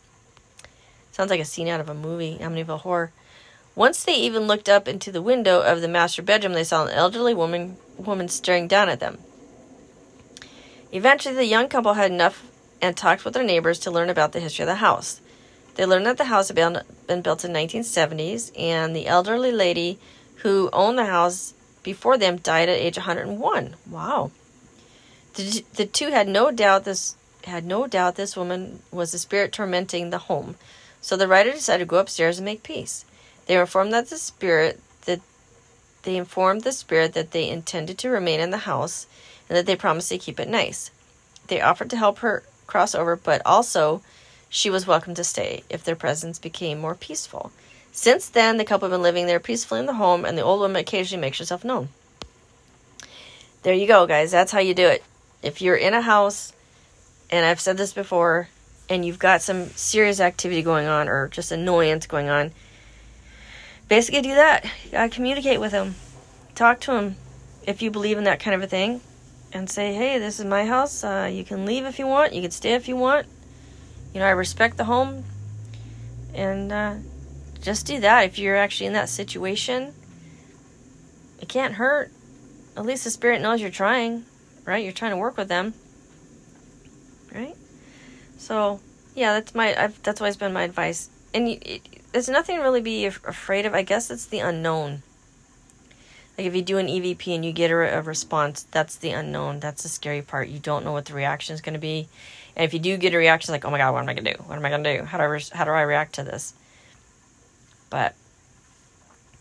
Sounds 1.13 1.31
like 1.31 1.41
a 1.41 1.45
scene 1.45 1.69
out 1.69 1.81
of 1.81 1.89
a 1.89 1.95
movie, 1.95 2.39
Amityville 2.41 2.81
Horror. 2.81 3.13
Once 3.77 4.05
they 4.05 4.15
even 4.15 4.47
looked 4.47 4.69
up 4.69 4.87
into 4.87 5.11
the 5.11 5.23
window 5.23 5.61
of 5.61 5.81
the 5.81 5.89
master 5.89 6.23
bedroom, 6.23 6.53
they 6.53 6.65
saw 6.65 6.85
an 6.85 6.93
elderly 6.93 7.35
woman 7.35 7.77
woman 7.97 8.29
staring 8.29 8.69
down 8.69 8.89
at 8.89 9.01
them. 9.01 9.19
Eventually, 10.93 11.35
the 11.35 11.45
young 11.45 11.69
couple 11.69 11.95
had 11.95 12.11
enough 12.11 12.45
and 12.85 12.95
talked 12.95 13.25
with 13.25 13.33
their 13.33 13.43
neighbors 13.43 13.79
to 13.79 13.91
learn 13.91 14.11
about 14.11 14.33
the 14.33 14.41
history 14.41 14.63
of 14.63 14.69
the 14.69 14.75
house. 14.75 15.23
They 15.75 15.87
learned 15.87 16.05
that 16.05 16.19
the 16.19 16.27
house 16.27 16.49
had 16.49 16.55
been, 16.55 17.23
built 17.23 17.43
in 17.43 17.51
1970s, 17.51 18.53
and 18.59 18.95
the 18.95 19.07
elderly 19.07 19.51
lady 19.51 19.99
who 20.43 20.69
owned 20.71 20.99
the 20.99 21.07
house 21.07 21.55
before 21.83 22.19
them 22.19 22.37
died 22.37 22.69
at 22.69 22.77
age 22.77 22.99
101. 22.99 23.77
Wow. 23.89 24.33
The, 25.33 25.65
the 25.77 25.87
two 25.87 26.11
had 26.11 26.29
no 26.29 26.51
doubt 26.51 26.85
this 26.85 27.17
had 27.45 27.65
no 27.65 27.87
doubt 27.87 28.17
this 28.17 28.37
woman 28.37 28.81
was 28.91 29.13
the 29.13 29.19
spirit 29.19 29.53
tormenting 29.53 30.11
the 30.11 30.19
home. 30.19 30.57
So 31.01 31.17
the 31.17 31.29
writer 31.29 31.53
decided 31.53 31.85
to 31.85 31.89
go 31.89 31.99
upstairs 31.99 32.39
and 32.39 32.45
make 32.45 32.63
peace. 32.63 33.05
They 33.47 33.59
informed 33.59 33.93
that 33.95 34.09
the 34.09 34.19
spirit 34.19 34.81
that 35.07 35.21
they 36.03 36.17
informed 36.17 36.63
the 36.63 36.73
spirit 36.73 37.15
that 37.15 37.31
they 37.31 37.49
intended 37.49 37.97
to 37.99 38.11
remain 38.11 38.41
in 38.41 38.51
the 38.51 38.69
house 38.69 39.07
and 39.49 39.57
that 39.57 39.65
they 39.65 39.77
promised 39.77 40.11
to 40.11 40.19
keep 40.19 40.39
it 40.39 40.49
nice. 40.49 40.91
They 41.47 41.61
offered 41.61 41.91
to 41.91 41.97
help 41.97 42.19
her 42.19 42.43
crossover, 42.67 43.19
but 43.23 43.43
also 43.45 44.03
she 44.49 44.71
was 44.71 44.87
welcome 44.87 45.15
to 45.15 45.25
stay 45.25 45.65
if 45.69 45.83
their 45.83 45.97
presence 45.97 46.39
became 46.39 46.81
more 46.81 46.95
peaceful. 46.95 47.51
Since 47.93 48.29
then, 48.29 48.57
the 48.57 48.65
couple 48.65 48.89
have 48.89 48.95
been 48.95 49.03
living 49.03 49.27
there 49.27 49.41
peacefully 49.41 49.81
in 49.81 49.87
the 49.87 49.95
home, 49.95 50.25
and 50.25 50.37
the 50.37 50.43
old 50.43 50.61
woman 50.61 50.81
occasionally 50.81 51.21
makes 51.21 51.39
herself 51.39 51.65
known. 51.65 51.89
There 53.63 53.75
you 53.75 53.87
go, 53.87 54.07
guys. 54.07 54.31
That's 54.31 54.53
how 54.53 54.59
you 54.61 54.75
do 54.75 54.87
it. 54.87 55.03
If 55.43 55.63
you're 55.63 55.77
in 55.77 55.95
a 55.95 56.01
house, 56.01 56.53
and 57.31 57.47
I've 57.47 57.61
said 57.61 57.77
this 57.77 57.93
before, 57.93 58.49
and 58.89 59.05
you've 59.05 59.19
got 59.19 59.43
some 59.43 59.69
serious 59.71 60.21
activity 60.21 60.63
going 60.63 60.87
on 60.87 61.09
or 61.09 61.29
just 61.29 61.53
annoyance 61.53 62.07
going 62.07 62.29
on, 62.29 62.53
basically 63.89 64.23
do 64.23 64.35
that. 64.35 64.67
Communicate 65.11 65.61
with 65.61 65.73
them, 65.73 65.95
talk 66.55 66.81
to 66.81 66.93
them 66.93 67.17
if 67.67 67.81
you 67.81 67.91
believe 67.91 68.19
in 68.19 68.25
that 68.25 68.41
kind 68.41 68.55
of 68.55 68.63
a 68.63 68.67
thing 68.67 69.01
and 69.55 69.71
say, 69.71 69.95
hey, 69.95 70.19
this 70.19 70.41
is 70.41 70.45
my 70.45 70.67
house. 70.67 71.05
Uh, 71.05 71.31
you 71.33 71.45
can 71.45 71.65
leave 71.65 71.87
if 71.87 72.01
you 72.01 72.09
want. 72.09 72.35
You 72.35 72.43
can 72.43 72.51
stay 72.51 72.75
if 72.75 72.89
you 72.89 72.97
want. 72.97 73.27
You 74.13 74.19
know, 74.19 74.27
I 74.27 74.31
respect 74.31 74.77
the 74.77 74.85
home. 74.85 75.25
And 76.35 76.73
uh, 76.73 76.95
just 77.63 77.87
do 77.87 78.01
that 78.01 78.25
if 78.25 78.39
you're 78.39 78.57
actually 78.57 78.89
in 78.89 78.93
that 78.95 79.09
situation. 79.09 79.95
It 81.41 81.49
can't 81.49 81.75
hurt. 81.75 82.11
At 82.77 82.85
least 82.85 83.05
the 83.05 83.11
spirit 83.11 83.41
knows 83.41 83.61
you're 83.61 83.71
trying, 83.71 84.25
right? 84.65 84.83
You're 84.83 84.93
trying 84.93 85.13
to 85.13 85.17
work 85.17 85.37
with 85.37 85.47
them, 85.47 85.75
right? 87.33 87.55
So, 88.37 88.81
yeah, 89.15 89.35
that's 89.35 89.55
my. 89.55 89.81
I've, 89.81 90.03
that's 90.03 90.21
always 90.21 90.37
been 90.37 90.53
my 90.53 90.65
advice. 90.65 91.09
And 91.33 91.49
it, 91.49 91.83
there's 92.11 92.29
nothing 92.29 92.59
really 92.59 92.81
be 92.81 93.07
afraid 93.07 93.67
of. 93.67 93.75
I 93.75 93.83
guess 93.83 94.11
it's 94.11 94.27
the 94.27 94.41
unknown 94.41 95.03
like 96.37 96.47
if 96.47 96.55
you 96.55 96.63
do 96.63 96.79
an 96.79 96.89
EVP 96.89 97.35
and 97.35 97.45
you 97.45 97.53
get 97.53 97.71
a, 97.71 97.99
a 97.99 98.03
response, 98.03 98.65
that's 98.71 98.97
the 98.97 99.11
unknown. 99.11 99.61
That's 99.61 99.83
the 99.85 99.89
scary 99.89 100.23
part. 100.23 100.49
You 100.49 100.59
don't 100.59 100.85
know 100.85 100.93
what 100.93 101.05
the 101.07 101.15
reaction 101.15 101.55
is 101.55 101.61
going 101.61 101.75
to 101.75 101.81
be. 101.81 102.09
And 102.57 102.65
if 102.65 102.73
you 102.73 102.81
do 102.81 102.97
get 102.97 103.15
a 103.15 103.19
reaction, 103.19 103.53
like, 103.53 103.65
oh 103.65 103.71
my 103.71 103.79
god, 103.79 103.93
what 103.93 104.03
am 104.03 104.09
I 104.09 104.15
going 104.15 104.25
to 104.25 104.35
do? 104.35 104.43
What 104.45 104.59
am 104.59 104.65
I 104.65 104.71
going 104.71 104.85
to 104.85 104.99
do? 104.99 105.05
How 105.05 105.19
do 105.19 105.25
I 105.25 105.27
re- 105.27 105.43
how 105.53 105.65
do 105.65 105.71
I 105.71 105.83
react 105.83 106.15
to 106.17 106.25
this? 106.25 106.55
But 107.91 108.15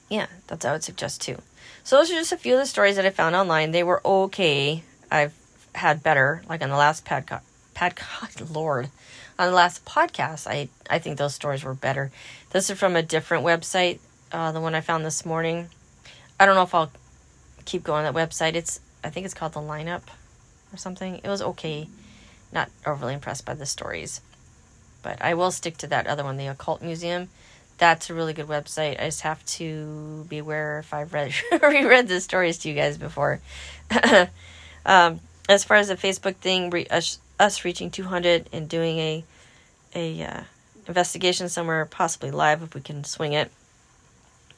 yeah, 0.10 0.28
that's 0.48 0.64
what 0.64 0.70
I 0.70 0.74
would 0.74 0.84
suggest 0.84 1.22
too. 1.22 1.38
So 1.84 1.98
those 1.98 2.12
are 2.12 2.16
just 2.16 2.32
a 2.32 2.38
few 2.38 2.54
of 2.54 2.60
the 2.60 2.66
stories 2.66 2.96
that 2.96 3.06
I 3.06 3.10
found 3.10 3.36
online. 3.36 3.72
They 3.72 3.84
were 3.84 4.02
okay. 4.06 4.84
I've 5.12 5.34
had 5.76 6.04
better, 6.04 6.44
like 6.48 6.62
on 6.62 6.70
the 6.70 6.78
last 6.78 7.06
podcast. 7.06 7.42
Podcast, 7.76 8.54
Lord, 8.54 8.90
on 9.40 9.48
the 9.48 9.56
last 9.56 9.84
podcast, 9.84 10.46
I 10.48 10.70
I 10.90 11.00
think 11.00 11.18
those 11.18 11.34
stories 11.34 11.64
were 11.64 11.74
better. 11.74 12.12
This 12.52 12.70
is 12.70 12.78
from 12.78 12.96
a 12.96 13.02
different 13.02 13.44
website, 13.44 13.98
uh, 14.32 14.52
the 14.52 14.62
one 14.62 14.76
I 14.76 14.82
found 14.82 15.04
this 15.04 15.26
morning. 15.26 15.70
I 16.44 16.46
don't 16.46 16.56
know 16.56 16.64
if 16.64 16.76
I'll 16.76 16.92
keep 17.64 17.86
going 17.86 18.06
on 18.06 18.14
that 18.14 18.30
website. 18.30 18.56
It's 18.56 18.82
I 19.02 19.10
think 19.10 19.24
it's 19.24 19.34
called 19.34 19.54
the 19.54 19.62
lineup 19.62 20.02
or 20.74 20.78
something. 20.78 21.22
It 21.24 21.30
was 21.30 21.42
okay. 21.42 21.88
Not 22.52 22.70
overly 22.86 23.14
impressed 23.14 23.46
by 23.46 23.54
the 23.54 23.66
stories. 23.66 24.20
But 25.02 25.22
I 25.22 25.36
will 25.36 25.52
stick 25.52 25.78
to 25.78 25.88
that 25.88 26.06
other 26.06 26.26
one, 26.26 26.36
the 26.36 26.48
Occult 26.48 26.82
Museum. 26.82 27.30
that's 27.78 28.10
a 28.10 28.14
really 28.14 28.34
good 28.34 28.48
website. 28.48 29.02
I 29.02 29.06
just 29.06 29.22
have 29.22 29.44
to 29.58 30.26
be 30.28 30.40
aware 30.40 30.80
if 30.80 30.94
I've 30.94 31.14
read 31.14 31.34
reread 31.62 32.10
the 32.10 32.20
stories 32.20 32.58
to 32.60 32.70
you 32.70 32.76
guys 32.76 32.98
before. 32.98 33.40
um, 34.86 35.22
as 35.48 35.64
far 35.64 35.78
as 35.78 35.88
the 35.88 35.96
Facebook 35.96 36.36
thing, 36.36 36.70
re- 36.72 36.88
us, 36.88 37.20
us 37.40 37.64
reaching 37.64 37.90
200 37.90 38.50
and 38.52 38.68
doing 38.68 39.00
a 39.00 39.24
a 39.96 40.24
uh, 40.24 40.42
investigation 40.90 41.48
somewhere, 41.48 41.86
possibly 41.86 42.32
live 42.32 42.62
if 42.64 42.76
we 42.76 42.82
can 42.82 43.06
swing 43.06 43.32
it. 43.32 43.50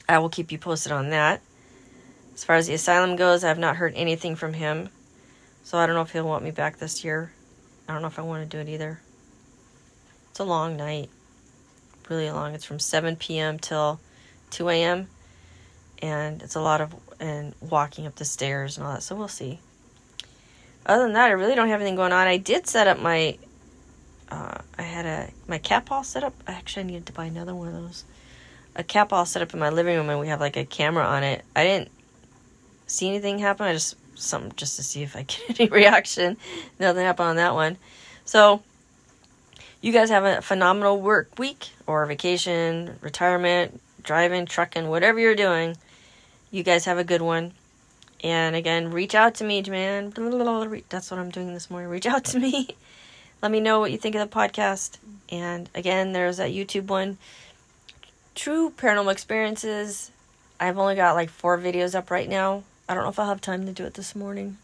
I 0.08 0.18
will 0.18 0.30
keep 0.30 0.50
you 0.50 0.58
posted 0.58 0.90
on 0.90 1.10
that. 1.10 1.40
As 2.36 2.44
far 2.44 2.56
as 2.56 2.66
the 2.66 2.74
asylum 2.74 3.16
goes, 3.16 3.44
I 3.44 3.48
have 3.48 3.58
not 3.58 3.76
heard 3.76 3.94
anything 3.96 4.36
from 4.36 4.52
him. 4.52 4.90
So 5.64 5.78
I 5.78 5.86
don't 5.86 5.96
know 5.96 6.02
if 6.02 6.12
he'll 6.12 6.28
want 6.28 6.44
me 6.44 6.50
back 6.50 6.76
this 6.76 7.02
year. 7.02 7.32
I 7.88 7.94
don't 7.94 8.02
know 8.02 8.08
if 8.08 8.18
I 8.18 8.22
want 8.22 8.48
to 8.48 8.56
do 8.56 8.60
it 8.60 8.70
either. 8.70 9.00
It's 10.30 10.38
a 10.38 10.44
long 10.44 10.76
night. 10.76 11.08
Really 12.10 12.30
long. 12.30 12.52
It's 12.52 12.66
from 12.66 12.78
7 12.78 13.16
p.m. 13.16 13.58
till 13.58 14.00
2 14.50 14.68
a.m. 14.68 15.08
And 16.02 16.42
it's 16.42 16.54
a 16.54 16.60
lot 16.60 16.82
of 16.82 16.94
and 17.18 17.54
walking 17.58 18.06
up 18.06 18.16
the 18.16 18.26
stairs 18.26 18.76
and 18.76 18.86
all 18.86 18.92
that. 18.92 19.02
So 19.02 19.16
we'll 19.16 19.28
see. 19.28 19.58
Other 20.84 21.04
than 21.04 21.14
that, 21.14 21.28
I 21.28 21.32
really 21.32 21.54
don't 21.54 21.68
have 21.68 21.80
anything 21.80 21.96
going 21.96 22.12
on. 22.12 22.26
I 22.26 22.36
did 22.36 22.66
set 22.66 22.86
up 22.86 23.00
my 23.00 23.38
uh, 24.30 24.58
I 24.76 24.82
had 24.82 25.06
a 25.06 25.30
my 25.48 25.56
cat 25.56 25.86
ball 25.86 26.04
set 26.04 26.22
up. 26.22 26.34
Actually, 26.46 26.82
I 26.82 26.86
needed 26.86 27.06
to 27.06 27.14
buy 27.14 27.24
another 27.24 27.54
one 27.54 27.68
of 27.68 27.74
those. 27.74 28.04
A 28.74 28.84
cat 28.84 29.08
ball 29.08 29.24
set 29.24 29.40
up 29.40 29.54
in 29.54 29.58
my 29.58 29.70
living 29.70 29.96
room, 29.96 30.10
and 30.10 30.20
we 30.20 30.28
have 30.28 30.38
like 30.38 30.58
a 30.58 30.66
camera 30.66 31.06
on 31.06 31.24
it. 31.24 31.42
I 31.56 31.64
didn't 31.64 31.90
see 32.86 33.08
anything 33.08 33.38
happen. 33.38 33.66
I 33.66 33.72
just 33.72 33.96
something 34.18 34.52
just 34.56 34.76
to 34.76 34.82
see 34.82 35.02
if 35.02 35.16
I 35.16 35.22
get 35.48 35.60
any 35.60 35.68
reaction. 35.68 36.36
Nothing 36.78 37.04
happened 37.04 37.28
on 37.30 37.36
that 37.36 37.54
one. 37.54 37.76
So, 38.24 38.62
you 39.80 39.92
guys 39.92 40.10
have 40.10 40.24
a 40.24 40.42
phenomenal 40.42 41.00
work 41.00 41.38
week 41.38 41.70
or 41.86 42.04
vacation, 42.06 42.98
retirement, 43.00 43.80
driving, 44.02 44.46
trucking, 44.46 44.88
whatever 44.88 45.20
you're 45.20 45.34
doing. 45.34 45.76
You 46.50 46.62
guys 46.62 46.86
have 46.86 46.98
a 46.98 47.04
good 47.04 47.22
one. 47.22 47.52
And 48.24 48.56
again, 48.56 48.90
reach 48.90 49.14
out 49.14 49.36
to 49.36 49.44
me, 49.44 49.62
man. 49.62 50.10
That's 50.88 51.10
what 51.10 51.20
I'm 51.20 51.30
doing 51.30 51.52
this 51.52 51.70
morning. 51.70 51.90
Reach 51.90 52.06
out 52.06 52.24
to 52.26 52.38
me. 52.38 52.68
Let 53.42 53.52
me 53.52 53.60
know 53.60 53.78
what 53.78 53.92
you 53.92 53.98
think 53.98 54.14
of 54.14 54.28
the 54.28 54.34
podcast. 54.34 54.96
And 55.28 55.68
again, 55.74 56.12
there's 56.12 56.38
that 56.38 56.50
YouTube 56.50 56.86
one. 56.86 57.18
True 58.34 58.70
paranormal 58.70 59.12
experiences. 59.12 60.10
I've 60.58 60.78
only 60.78 60.94
got 60.94 61.14
like 61.14 61.28
four 61.28 61.58
videos 61.58 61.94
up 61.94 62.10
right 62.10 62.28
now. 62.28 62.62
I 62.88 62.94
don't 62.94 63.02
know 63.02 63.10
if 63.10 63.18
I'll 63.18 63.26
have 63.26 63.40
time 63.40 63.66
to 63.66 63.72
do 63.72 63.84
it 63.84 63.94
this 63.94 64.14
morning. 64.14 64.58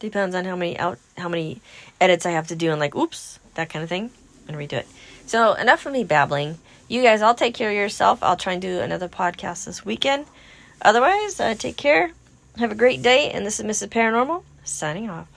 Depends 0.00 0.34
on 0.34 0.44
how 0.44 0.56
many 0.56 0.78
out 0.78 0.98
how 1.16 1.28
many 1.28 1.60
edits 2.00 2.26
I 2.26 2.32
have 2.32 2.48
to 2.48 2.56
do 2.56 2.70
and 2.70 2.80
like 2.80 2.96
oops, 2.96 3.38
that 3.54 3.70
kind 3.70 3.82
of 3.82 3.88
thing. 3.88 4.10
And 4.48 4.56
redo 4.56 4.72
it. 4.72 4.88
So 5.26 5.54
enough 5.54 5.86
of 5.86 5.92
me 5.92 6.02
babbling. 6.02 6.58
You 6.88 7.00
guys 7.02 7.22
all 7.22 7.34
take 7.34 7.54
care 7.54 7.70
of 7.70 7.76
yourself. 7.76 8.22
I'll 8.22 8.36
try 8.36 8.54
and 8.54 8.60
do 8.60 8.80
another 8.80 9.08
podcast 9.08 9.66
this 9.66 9.84
weekend. 9.84 10.26
Otherwise, 10.82 11.38
uh, 11.38 11.54
take 11.54 11.76
care. 11.76 12.10
Have 12.58 12.72
a 12.72 12.74
great 12.74 13.02
day. 13.02 13.30
And 13.30 13.46
this 13.46 13.60
is 13.60 13.64
Mrs. 13.64 13.88
Paranormal 13.88 14.42
signing 14.64 15.08
off. 15.08 15.31